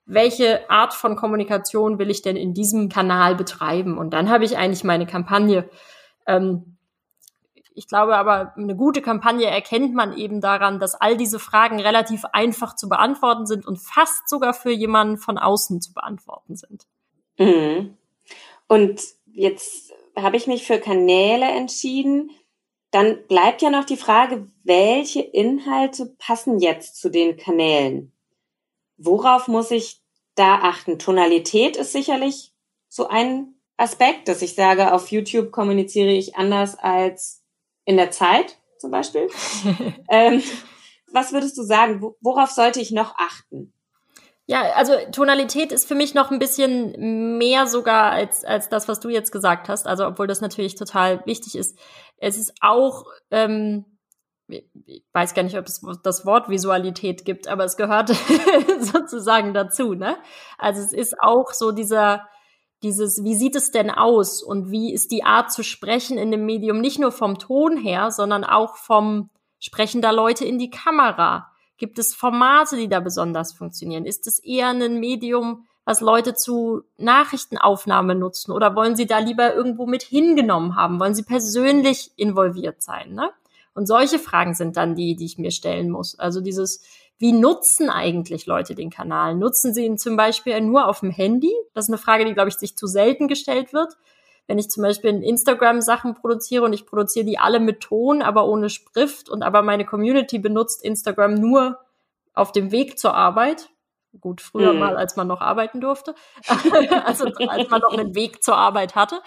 welche 0.04 0.68
Art 0.68 0.94
von 0.94 1.14
Kommunikation 1.14 1.98
will 1.98 2.10
ich 2.10 2.22
denn 2.22 2.36
in 2.36 2.54
diesem 2.54 2.88
Kanal 2.88 3.36
betreiben? 3.36 3.98
Und 3.98 4.10
dann 4.10 4.30
habe 4.30 4.44
ich 4.44 4.56
eigentlich 4.56 4.82
meine 4.82 5.06
Kampagne 5.06 5.68
ähm, 6.26 6.76
ich 7.74 7.88
glaube 7.88 8.16
aber, 8.16 8.54
eine 8.56 8.76
gute 8.76 9.02
Kampagne 9.02 9.46
erkennt 9.46 9.94
man 9.94 10.16
eben 10.16 10.40
daran, 10.40 10.78
dass 10.78 10.94
all 10.94 11.16
diese 11.16 11.38
Fragen 11.38 11.80
relativ 11.80 12.24
einfach 12.32 12.76
zu 12.76 12.88
beantworten 12.88 13.46
sind 13.46 13.66
und 13.66 13.78
fast 13.78 14.28
sogar 14.28 14.54
für 14.54 14.70
jemanden 14.70 15.18
von 15.18 15.38
außen 15.38 15.80
zu 15.80 15.92
beantworten 15.92 16.56
sind. 16.56 16.86
Mhm. 17.38 17.96
Und 18.68 19.00
jetzt 19.32 19.92
habe 20.16 20.36
ich 20.36 20.46
mich 20.46 20.66
für 20.66 20.78
Kanäle 20.78 21.46
entschieden. 21.46 22.30
Dann 22.90 23.26
bleibt 23.26 23.62
ja 23.62 23.70
noch 23.70 23.84
die 23.84 23.96
Frage, 23.96 24.46
welche 24.64 25.22
Inhalte 25.22 26.14
passen 26.18 26.58
jetzt 26.58 27.00
zu 27.00 27.10
den 27.10 27.36
Kanälen? 27.36 28.12
Worauf 28.96 29.48
muss 29.48 29.70
ich 29.70 30.02
da 30.34 30.56
achten? 30.56 30.98
Tonalität 30.98 31.76
ist 31.76 31.92
sicherlich 31.92 32.52
so 32.88 33.08
ein 33.08 33.54
Aspekt, 33.76 34.28
dass 34.28 34.42
ich 34.42 34.54
sage, 34.54 34.92
auf 34.92 35.10
YouTube 35.10 35.50
kommuniziere 35.50 36.12
ich 36.12 36.36
anders 36.36 36.78
als 36.78 37.41
in 37.84 37.96
der 37.96 38.10
Zeit 38.10 38.58
zum 38.78 38.90
Beispiel. 38.90 39.28
ähm, 40.10 40.42
was 41.12 41.32
würdest 41.32 41.56
du 41.58 41.62
sagen? 41.62 42.02
Worauf 42.20 42.50
sollte 42.50 42.80
ich 42.80 42.90
noch 42.90 43.14
achten? 43.16 43.72
Ja, 44.46 44.72
also 44.72 44.94
Tonalität 45.12 45.70
ist 45.70 45.86
für 45.86 45.94
mich 45.94 46.14
noch 46.14 46.30
ein 46.30 46.38
bisschen 46.38 47.38
mehr 47.38 47.66
sogar 47.66 48.10
als, 48.10 48.44
als 48.44 48.68
das, 48.68 48.88
was 48.88 48.98
du 48.98 49.08
jetzt 49.08 49.30
gesagt 49.30 49.68
hast. 49.68 49.86
Also 49.86 50.06
obwohl 50.06 50.26
das 50.26 50.40
natürlich 50.40 50.74
total 50.74 51.24
wichtig 51.26 51.54
ist. 51.54 51.78
Es 52.16 52.36
ist 52.36 52.52
auch, 52.60 53.06
ähm, 53.30 53.84
ich 54.48 55.04
weiß 55.12 55.34
gar 55.34 55.44
nicht, 55.44 55.56
ob 55.56 55.66
es 55.66 55.80
das 56.02 56.26
Wort 56.26 56.48
Visualität 56.48 57.24
gibt, 57.24 57.46
aber 57.46 57.64
es 57.64 57.76
gehört 57.76 58.08
sozusagen 58.80 59.54
dazu. 59.54 59.94
Ne? 59.94 60.16
Also 60.58 60.82
es 60.82 60.92
ist 60.92 61.14
auch 61.20 61.52
so 61.52 61.70
dieser 61.70 62.28
dieses, 62.82 63.22
wie 63.24 63.34
sieht 63.34 63.56
es 63.56 63.70
denn 63.70 63.90
aus 63.90 64.42
und 64.42 64.70
wie 64.70 64.92
ist 64.92 65.12
die 65.12 65.24
Art 65.24 65.52
zu 65.52 65.62
sprechen 65.62 66.18
in 66.18 66.30
dem 66.30 66.44
Medium 66.44 66.80
nicht 66.80 66.98
nur 66.98 67.12
vom 67.12 67.38
Ton 67.38 67.76
her, 67.76 68.10
sondern 68.10 68.44
auch 68.44 68.76
vom 68.76 69.30
Sprechen 69.58 70.02
der 70.02 70.12
Leute 70.12 70.44
in 70.44 70.58
die 70.58 70.70
Kamera? 70.70 71.48
Gibt 71.78 71.98
es 71.98 72.14
Formate, 72.14 72.76
die 72.76 72.88
da 72.88 73.00
besonders 73.00 73.52
funktionieren? 73.52 74.04
Ist 74.04 74.26
es 74.26 74.38
eher 74.38 74.68
ein 74.68 75.00
Medium, 75.00 75.66
was 75.84 76.00
Leute 76.00 76.34
zu 76.34 76.82
Nachrichtenaufnahme 76.96 78.14
nutzen 78.14 78.52
oder 78.52 78.76
wollen 78.76 78.94
sie 78.94 79.06
da 79.06 79.18
lieber 79.18 79.54
irgendwo 79.54 79.86
mit 79.86 80.02
hingenommen 80.02 80.76
haben? 80.76 81.00
Wollen 81.00 81.14
sie 81.14 81.24
persönlich 81.24 82.12
involviert 82.16 82.82
sein? 82.82 83.14
Ne? 83.14 83.30
Und 83.74 83.86
solche 83.86 84.18
Fragen 84.18 84.54
sind 84.54 84.76
dann 84.76 84.94
die, 84.94 85.16
die 85.16 85.24
ich 85.24 85.38
mir 85.38 85.50
stellen 85.50 85.90
muss. 85.90 86.18
Also 86.18 86.40
dieses, 86.40 86.84
wie 87.18 87.32
nutzen 87.32 87.88
eigentlich 87.88 88.46
Leute 88.46 88.74
den 88.74 88.90
Kanal? 88.90 89.34
Nutzen 89.34 89.72
sie 89.72 89.84
ihn 89.84 89.98
zum 89.98 90.16
Beispiel 90.16 90.60
nur 90.60 90.88
auf 90.88 91.00
dem 91.00 91.10
Handy? 91.10 91.52
Das 91.72 91.86
ist 91.86 91.90
eine 91.90 91.98
Frage, 91.98 92.24
die, 92.24 92.34
glaube 92.34 92.48
ich, 92.48 92.56
sich 92.56 92.76
zu 92.76 92.86
selten 92.86 93.28
gestellt 93.28 93.72
wird. 93.72 93.94
Wenn 94.46 94.58
ich 94.58 94.68
zum 94.70 94.82
Beispiel 94.82 95.10
in 95.10 95.22
Instagram 95.22 95.80
Sachen 95.80 96.14
produziere 96.14 96.64
und 96.64 96.72
ich 96.72 96.84
produziere 96.84 97.24
die 97.24 97.38
alle 97.38 97.60
mit 97.60 97.80
Ton, 97.80 98.22
aber 98.22 98.46
ohne 98.48 98.68
Schrift 98.68 99.28
und 99.28 99.42
aber 99.42 99.62
meine 99.62 99.84
Community 99.84 100.38
benutzt 100.38 100.84
Instagram 100.84 101.34
nur 101.34 101.78
auf 102.34 102.52
dem 102.52 102.72
Weg 102.72 102.98
zur 102.98 103.14
Arbeit, 103.14 103.70
gut, 104.20 104.40
früher 104.40 104.72
mhm. 104.72 104.78
mal, 104.78 104.96
als 104.96 105.16
man 105.16 105.26
noch 105.26 105.40
arbeiten 105.40 105.80
durfte, 105.80 106.14
also 107.04 107.26
als 107.26 107.70
man 107.70 107.80
noch 107.80 107.96
einen 107.96 108.14
Weg 108.14 108.42
zur 108.42 108.56
Arbeit 108.56 108.94
hatte. 108.94 109.20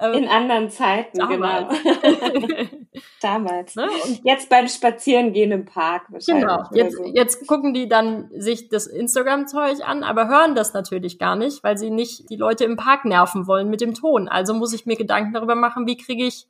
Ähm, 0.00 0.12
In 0.14 0.28
anderen 0.28 0.70
Zeiten, 0.70 1.18
damals. 1.18 1.82
genau. 1.82 2.64
damals. 3.20 3.74
Ne? 3.74 3.88
Und 4.04 4.20
jetzt 4.24 4.48
beim 4.48 4.68
Spazierengehen 4.68 5.50
im 5.50 5.64
Park 5.64 6.04
wahrscheinlich. 6.08 6.46
Genau, 6.46 6.64
jetzt, 6.72 6.96
so. 6.96 7.04
jetzt 7.04 7.46
gucken 7.48 7.74
die 7.74 7.88
dann 7.88 8.30
sich 8.32 8.68
das 8.68 8.86
Instagram-Zeug 8.86 9.80
an, 9.84 10.04
aber 10.04 10.28
hören 10.28 10.54
das 10.54 10.72
natürlich 10.72 11.18
gar 11.18 11.34
nicht, 11.34 11.64
weil 11.64 11.76
sie 11.76 11.90
nicht 11.90 12.30
die 12.30 12.36
Leute 12.36 12.64
im 12.64 12.76
Park 12.76 13.04
nerven 13.04 13.48
wollen 13.48 13.70
mit 13.70 13.80
dem 13.80 13.94
Ton. 13.94 14.28
Also 14.28 14.54
muss 14.54 14.72
ich 14.72 14.86
mir 14.86 14.96
Gedanken 14.96 15.32
darüber 15.32 15.56
machen, 15.56 15.86
wie 15.86 15.96
kriege 15.96 16.24
ich 16.24 16.46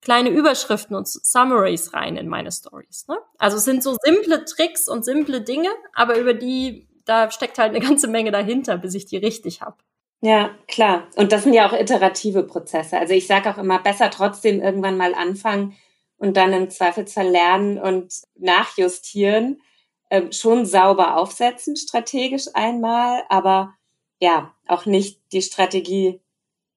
kleine 0.00 0.30
Überschriften 0.30 0.94
und 0.94 1.08
Summaries 1.08 1.92
rein 1.92 2.16
in 2.16 2.28
meine 2.28 2.52
Stories. 2.52 3.08
Ne? 3.08 3.16
Also 3.38 3.56
es 3.56 3.64
sind 3.64 3.82
so 3.82 3.96
simple 4.04 4.44
Tricks 4.44 4.86
und 4.86 5.04
simple 5.04 5.40
Dinge, 5.40 5.70
aber 5.94 6.18
über 6.18 6.32
die 6.32 6.85
da 7.06 7.30
steckt 7.30 7.58
halt 7.58 7.74
eine 7.74 7.84
ganze 7.84 8.08
Menge 8.08 8.30
dahinter, 8.30 8.76
bis 8.76 8.94
ich 8.94 9.06
die 9.06 9.16
richtig 9.16 9.62
habe. 9.62 9.76
Ja, 10.20 10.50
klar. 10.66 11.04
Und 11.16 11.32
das 11.32 11.44
sind 11.44 11.54
ja 11.54 11.68
auch 11.68 11.72
iterative 11.72 12.42
Prozesse. 12.42 12.98
Also 12.98 13.14
ich 13.14 13.26
sage 13.26 13.50
auch 13.50 13.58
immer, 13.58 13.78
besser 13.78 14.10
trotzdem 14.10 14.60
irgendwann 14.60 14.96
mal 14.96 15.14
anfangen 15.14 15.76
und 16.18 16.36
dann 16.36 16.52
im 16.52 16.70
Zweifelsfall 16.70 17.28
lernen 17.28 17.78
und 17.78 18.12
nachjustieren. 18.36 19.60
Ähm, 20.08 20.30
schon 20.30 20.66
sauber 20.66 21.16
aufsetzen, 21.16 21.76
strategisch 21.76 22.46
einmal, 22.54 23.24
aber 23.28 23.74
ja, 24.20 24.54
auch 24.68 24.86
nicht 24.86 25.20
die 25.32 25.42
Strategie 25.42 26.20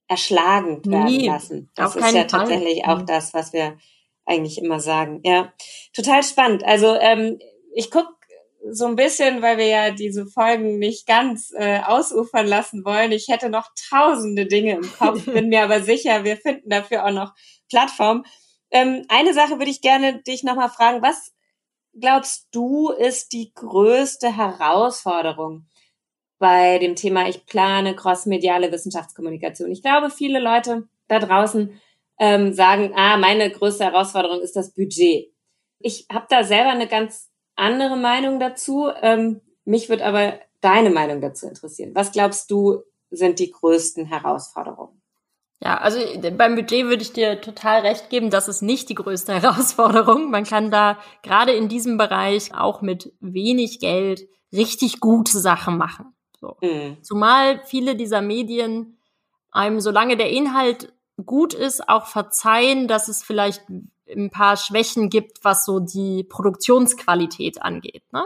erschlagend 0.07 0.89
werden 0.89 1.05
nee, 1.05 1.27
lassen. 1.27 1.69
Das 1.75 1.95
ist 1.95 2.03
ja 2.03 2.11
Fall. 2.11 2.27
tatsächlich 2.27 2.85
auch 2.85 3.01
mhm. 3.01 3.05
das, 3.05 3.33
was 3.35 3.53
wir 3.53 3.77
eigentlich 4.25 4.61
immer 4.61 4.79
sagen. 4.79 5.21
Ja, 5.23 5.53
total 5.93 6.23
spannend. 6.23 6.63
Also 6.65 6.95
ähm, 6.95 7.39
ich 7.73 7.91
gucke 7.91 8.09
so 8.71 8.85
ein 8.85 8.95
bisschen, 8.95 9.41
weil 9.41 9.57
wir 9.57 9.67
ja 9.67 9.91
diese 9.91 10.25
Folgen 10.25 10.79
nicht 10.79 11.07
ganz 11.07 11.53
äh, 11.55 11.79
ausufern 11.79 12.47
lassen 12.47 12.83
wollen. 12.85 13.11
Ich 13.11 13.27
hätte 13.27 13.49
noch 13.49 13.69
tausende 13.89 14.45
Dinge 14.45 14.73
im 14.73 14.91
Kopf, 14.91 15.25
bin 15.33 15.49
mir 15.49 15.63
aber 15.63 15.81
sicher, 15.81 16.23
wir 16.23 16.37
finden 16.37 16.69
dafür 16.69 17.05
auch 17.05 17.11
noch 17.11 17.33
Plattform. 17.69 18.25
Ähm, 18.71 19.05
eine 19.07 19.33
Sache 19.33 19.57
würde 19.57 19.71
ich 19.71 19.81
gerne 19.81 20.21
dich 20.21 20.43
nochmal 20.43 20.69
fragen. 20.69 21.01
Was 21.01 21.33
glaubst 21.99 22.47
du 22.51 22.89
ist 22.89 23.33
die 23.33 23.51
größte 23.53 24.35
Herausforderung 24.35 25.67
bei 26.37 26.79
dem 26.79 26.95
Thema 26.95 27.27
Ich 27.27 27.45
plane 27.45 27.95
crossmediale 27.95 28.71
Wissenschaftskommunikation? 28.71 29.71
Ich 29.71 29.81
glaube, 29.81 30.09
viele 30.09 30.39
Leute 30.39 30.87
da 31.07 31.19
draußen 31.19 31.79
ähm, 32.19 32.53
sagen, 32.53 32.93
ah, 32.95 33.17
meine 33.17 33.49
größte 33.49 33.85
Herausforderung 33.85 34.41
ist 34.41 34.55
das 34.55 34.73
Budget. 34.73 35.33
Ich 35.79 36.05
habe 36.11 36.27
da 36.29 36.43
selber 36.43 36.69
eine 36.69 36.87
ganz 36.87 37.28
andere 37.59 37.97
Meinung 37.97 38.39
dazu. 38.39 38.89
Ähm, 39.01 39.41
mich 39.65 39.89
wird 39.89 40.01
aber 40.01 40.39
deine 40.61 40.89
Meinung 40.89 41.21
dazu 41.21 41.47
interessieren. 41.47 41.91
Was 41.93 42.11
glaubst 42.11 42.49
du, 42.51 42.83
sind 43.11 43.39
die 43.39 43.51
größten 43.51 44.05
Herausforderungen? 44.05 45.01
Ja, 45.61 45.77
also 45.77 45.99
beim 46.37 46.55
Budget 46.55 46.85
würde 46.85 47.01
ich 47.01 47.11
dir 47.11 47.41
total 47.41 47.81
recht 47.81 48.09
geben, 48.09 48.29
das 48.29 48.47
ist 48.47 48.61
nicht 48.61 48.87
die 48.87 48.95
größte 48.95 49.33
Herausforderung. 49.41 50.29
Man 50.29 50.45
kann 50.45 50.71
da 50.71 50.97
gerade 51.21 51.51
in 51.51 51.67
diesem 51.67 51.97
Bereich 51.97 52.53
auch 52.53 52.81
mit 52.81 53.13
wenig 53.19 53.79
Geld 53.79 54.27
richtig 54.53 54.99
gute 54.99 55.37
Sachen 55.37 55.77
machen. 55.77 56.15
So. 56.39 56.55
Mhm. 56.61 57.03
Zumal 57.03 57.61
viele 57.65 57.95
dieser 57.95 58.21
Medien 58.21 58.97
einem, 59.51 59.81
solange 59.81 60.15
der 60.15 60.29
Inhalt 60.29 60.93
gut 61.25 61.53
ist, 61.53 61.89
auch 61.89 62.05
verzeihen, 62.05 62.87
dass 62.87 63.09
es 63.09 63.23
vielleicht 63.23 63.63
ein 64.15 64.29
paar 64.29 64.57
Schwächen 64.57 65.09
gibt, 65.09 65.43
was 65.43 65.65
so 65.65 65.79
die 65.79 66.23
Produktionsqualität 66.23 67.61
angeht. 67.61 68.03
Ne? 68.11 68.25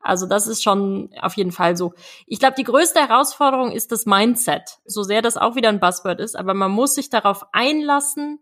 Also 0.00 0.26
das 0.26 0.48
ist 0.48 0.62
schon 0.62 1.10
auf 1.20 1.36
jeden 1.36 1.52
Fall 1.52 1.76
so. 1.76 1.94
Ich 2.26 2.40
glaube, 2.40 2.54
die 2.58 2.64
größte 2.64 3.00
Herausforderung 3.00 3.70
ist 3.70 3.92
das 3.92 4.04
Mindset. 4.04 4.78
So 4.84 5.02
sehr 5.02 5.22
das 5.22 5.36
auch 5.36 5.54
wieder 5.54 5.68
ein 5.68 5.80
Buzzword 5.80 6.20
ist, 6.20 6.36
aber 6.36 6.54
man 6.54 6.72
muss 6.72 6.94
sich 6.94 7.08
darauf 7.08 7.46
einlassen, 7.52 8.40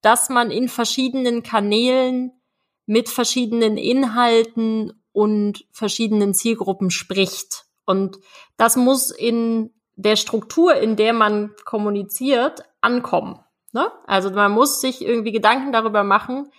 dass 0.00 0.28
man 0.30 0.50
in 0.50 0.68
verschiedenen 0.68 1.42
Kanälen 1.42 2.32
mit 2.86 3.08
verschiedenen 3.08 3.76
Inhalten 3.76 5.04
und 5.12 5.66
verschiedenen 5.72 6.34
Zielgruppen 6.34 6.90
spricht. 6.90 7.66
Und 7.86 8.18
das 8.56 8.76
muss 8.76 9.10
in 9.10 9.72
der 9.96 10.16
Struktur, 10.16 10.74
in 10.74 10.96
der 10.96 11.12
man 11.12 11.52
kommuniziert, 11.64 12.64
ankommen. 12.80 13.40
Ne? 13.74 13.90
Also 14.06 14.30
man 14.30 14.52
muss 14.52 14.80
sich 14.80 15.04
irgendwie 15.04 15.32
Gedanken 15.32 15.72
darüber 15.72 16.04
machen, 16.04 16.50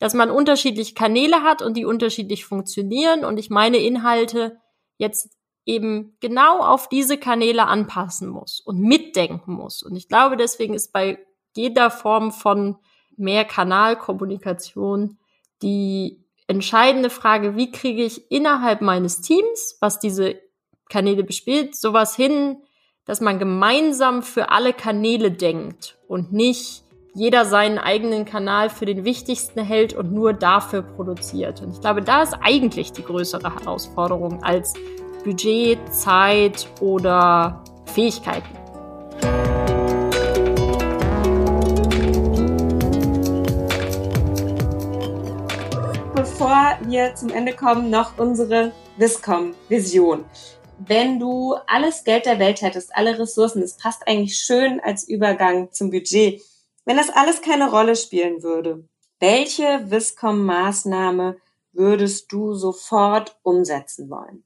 dass 0.00 0.12
man 0.12 0.30
unterschiedliche 0.30 0.94
Kanäle 0.94 1.42
hat 1.42 1.62
und 1.62 1.76
die 1.76 1.84
unterschiedlich 1.84 2.44
funktionieren 2.44 3.24
und 3.24 3.38
ich 3.38 3.48
meine 3.48 3.76
Inhalte 3.76 4.58
jetzt 4.98 5.30
eben 5.64 6.16
genau 6.20 6.58
auf 6.58 6.88
diese 6.88 7.16
Kanäle 7.16 7.66
anpassen 7.66 8.28
muss 8.28 8.60
und 8.60 8.80
mitdenken 8.80 9.52
muss. 9.52 9.84
Und 9.84 9.94
ich 9.94 10.08
glaube, 10.08 10.36
deswegen 10.36 10.74
ist 10.74 10.92
bei 10.92 11.24
jeder 11.56 11.90
Form 11.90 12.32
von 12.32 12.76
Mehrkanalkommunikation 13.16 15.18
die 15.62 16.24
entscheidende 16.48 17.08
Frage, 17.08 17.56
wie 17.56 17.70
kriege 17.70 18.04
ich 18.04 18.32
innerhalb 18.32 18.80
meines 18.80 19.20
Teams, 19.20 19.78
was 19.80 20.00
diese 20.00 20.40
Kanäle 20.88 21.22
bespielt, 21.22 21.76
sowas 21.76 22.16
hin, 22.16 22.62
dass 23.04 23.20
man 23.20 23.38
gemeinsam 23.38 24.22
für 24.22 24.50
alle 24.50 24.72
Kanäle 24.72 25.30
denkt 25.30 25.98
und 26.14 26.32
nicht 26.32 26.84
jeder 27.12 27.44
seinen 27.44 27.76
eigenen 27.76 28.24
Kanal 28.24 28.70
für 28.70 28.86
den 28.86 29.04
wichtigsten 29.04 29.64
hält 29.64 29.94
und 29.94 30.12
nur 30.12 30.32
dafür 30.32 30.82
produziert. 30.82 31.60
Und 31.60 31.72
ich 31.72 31.80
glaube, 31.80 32.02
da 32.02 32.22
ist 32.22 32.34
eigentlich 32.40 32.92
die 32.92 33.02
größere 33.02 33.52
Herausforderung 33.52 34.40
als 34.44 34.74
Budget, 35.24 35.78
Zeit 35.92 36.68
oder 36.80 37.64
Fähigkeiten. 37.86 38.46
Bevor 46.14 46.78
wir 46.82 47.16
zum 47.16 47.30
Ende 47.30 47.54
kommen, 47.54 47.90
noch 47.90 48.16
unsere 48.18 48.70
Viscom-Vision. 48.98 50.24
Wenn 50.78 51.18
du 51.18 51.54
alles 51.66 52.04
Geld 52.04 52.26
der 52.26 52.38
Welt 52.38 52.62
hättest, 52.62 52.94
alle 52.94 53.18
Ressourcen, 53.18 53.60
das 53.60 53.76
passt 53.76 54.06
eigentlich 54.06 54.36
schön 54.38 54.80
als 54.80 55.08
Übergang 55.08 55.72
zum 55.72 55.90
Budget 55.90 56.42
wenn 56.84 56.96
das 56.96 57.10
alles 57.10 57.40
keine 57.42 57.70
Rolle 57.70 57.96
spielen 57.96 58.42
würde, 58.42 58.86
welche 59.20 59.90
Viscom-Maßnahme 59.90 61.36
würdest 61.72 62.30
du 62.32 62.54
sofort 62.54 63.38
umsetzen 63.42 64.10
wollen? 64.10 64.44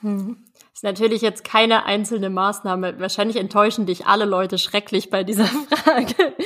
Hm. 0.00 0.44
Ist 0.72 0.84
natürlich 0.84 1.22
jetzt 1.22 1.42
keine 1.42 1.84
einzelne 1.86 2.30
Maßnahme. 2.30 3.00
Wahrscheinlich 3.00 3.36
enttäuschen 3.36 3.84
dich 3.84 4.06
alle 4.06 4.26
Leute 4.26 4.58
schrecklich 4.58 5.10
bei 5.10 5.24
dieser 5.24 5.44
Frage. 5.70 6.36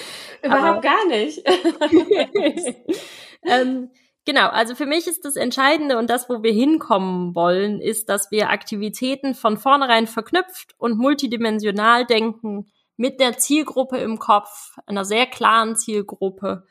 Überhaupt 0.43 0.65
Aber, 0.65 0.81
gar 0.81 1.07
nicht. 1.07 1.43
ähm, 3.45 3.91
genau, 4.25 4.49
also 4.49 4.75
für 4.75 4.87
mich 4.87 5.07
ist 5.07 5.25
das 5.25 5.37
Entscheidende 5.37 5.99
und 5.99 6.11
das, 6.11 6.29
wo 6.29 6.43
wir 6.43 6.53
hinkommen 6.53 7.35
wollen, 7.35 7.81
ist, 7.81 8.09
dass 8.09 8.31
wir 8.31 8.51
Aktivitäten 8.51 9.35
von 9.35 9.57
vornherein 9.57 10.07
verknüpft 10.07 10.75
und 10.79 10.99
multidimensional 10.99 12.07
denken, 12.07 12.71
mit 12.97 13.21
der 13.21 13.39
Zielgruppe 13.39 13.99
im 13.99 14.19
Kopf, 14.19 14.77
einer 14.87 15.05
sehr 15.05 15.27
klaren 15.27 15.77
Zielgruppe 15.77 16.67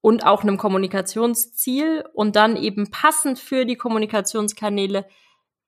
und 0.00 0.26
auch 0.26 0.42
einem 0.42 0.56
Kommunikationsziel 0.56 2.04
und 2.12 2.36
dann 2.36 2.56
eben 2.56 2.90
passend 2.90 3.38
für 3.38 3.64
die 3.64 3.76
Kommunikationskanäle 3.76 5.06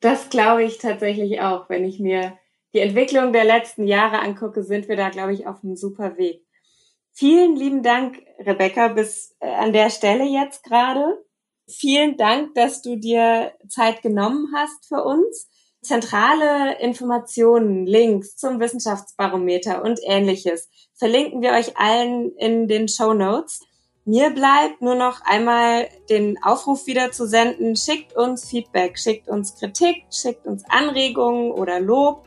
Das 0.00 0.28
glaube 0.28 0.64
ich 0.64 0.78
tatsächlich 0.78 1.40
auch, 1.40 1.68
wenn 1.68 1.84
ich 1.84 1.98
mir 1.98 2.38
die 2.74 2.80
Entwicklung 2.80 3.32
der 3.32 3.44
letzten 3.44 3.86
Jahre 3.86 4.18
angucke, 4.18 4.62
sind 4.62 4.88
wir 4.88 4.96
da, 4.96 5.08
glaube 5.08 5.32
ich, 5.32 5.46
auf 5.46 5.64
einem 5.64 5.76
super 5.76 6.18
Weg. 6.18 6.44
Vielen 7.12 7.56
lieben 7.56 7.82
Dank, 7.84 8.20
Rebecca, 8.40 8.88
bis 8.88 9.36
äh, 9.38 9.46
an 9.46 9.72
der 9.72 9.90
Stelle 9.90 10.24
jetzt 10.24 10.64
gerade. 10.64 11.24
Vielen 11.68 12.16
Dank, 12.16 12.54
dass 12.54 12.82
du 12.82 12.96
dir 12.96 13.52
Zeit 13.68 14.02
genommen 14.02 14.52
hast 14.54 14.86
für 14.86 15.02
uns. 15.04 15.48
Zentrale 15.82 16.78
Informationen, 16.80 17.86
Links 17.86 18.36
zum 18.36 18.60
Wissenschaftsbarometer 18.60 19.82
und 19.82 20.00
ähnliches 20.02 20.68
verlinken 20.94 21.42
wir 21.42 21.52
euch 21.52 21.76
allen 21.76 22.32
in 22.36 22.68
den 22.68 22.88
Show 22.88 23.12
Notes. 23.12 23.60
Mir 24.06 24.30
bleibt 24.30 24.80
nur 24.80 24.94
noch 24.94 25.22
einmal 25.24 25.88
den 26.10 26.42
Aufruf 26.42 26.86
wieder 26.86 27.10
zu 27.10 27.26
senden. 27.26 27.76
Schickt 27.76 28.14
uns 28.14 28.48
Feedback, 28.48 28.98
schickt 28.98 29.28
uns 29.28 29.54
Kritik, 29.56 30.04
schickt 30.10 30.46
uns 30.46 30.62
Anregungen 30.68 31.52
oder 31.52 31.80
Lob 31.80 32.24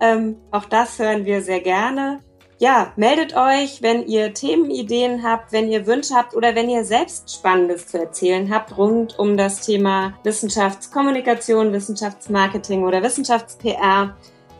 ähm, 0.00 0.36
auch 0.50 0.64
das 0.64 0.98
hören 0.98 1.26
wir 1.26 1.42
sehr 1.42 1.60
gerne. 1.60 2.20
Ja, 2.60 2.92
meldet 2.96 3.34
euch, 3.34 3.80
wenn 3.80 4.06
ihr 4.06 4.34
Themenideen 4.34 5.22
habt, 5.22 5.50
wenn 5.50 5.70
ihr 5.70 5.86
Wünsche 5.86 6.14
habt 6.14 6.34
oder 6.34 6.54
wenn 6.54 6.68
ihr 6.68 6.84
selbst 6.84 7.34
Spannendes 7.34 7.86
zu 7.86 7.98
erzählen 7.98 8.54
habt 8.54 8.76
rund 8.76 9.18
um 9.18 9.38
das 9.38 9.62
Thema 9.62 10.12
Wissenschaftskommunikation, 10.24 11.72
Wissenschaftsmarketing 11.72 12.84
oder 12.84 13.02
Wissenschafts-PR. 13.02 14.14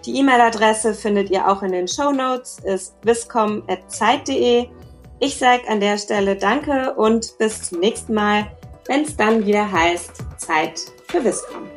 Die 0.07 0.17
E-Mail-Adresse 0.17 0.95
findet 0.95 1.29
ihr 1.29 1.47
auch 1.47 1.63
in 1.63 1.73
den 1.73 1.87
Show 1.87 2.11
Notes, 2.11 2.61
ist 2.61 2.95
viscom.zeit.de. 3.03 4.69
Ich 5.19 5.37
sage 5.37 5.69
an 5.69 5.81
der 5.81 5.99
Stelle 5.99 6.37
Danke 6.37 6.95
und 6.95 7.37
bis 7.37 7.69
zum 7.69 7.81
nächsten 7.81 8.15
Mal, 8.15 8.51
wenn 8.87 9.03
es 9.03 9.15
dann 9.15 9.45
wieder 9.45 9.71
heißt 9.71 10.25
Zeit 10.39 10.81
für 11.07 11.23
Viscom. 11.23 11.69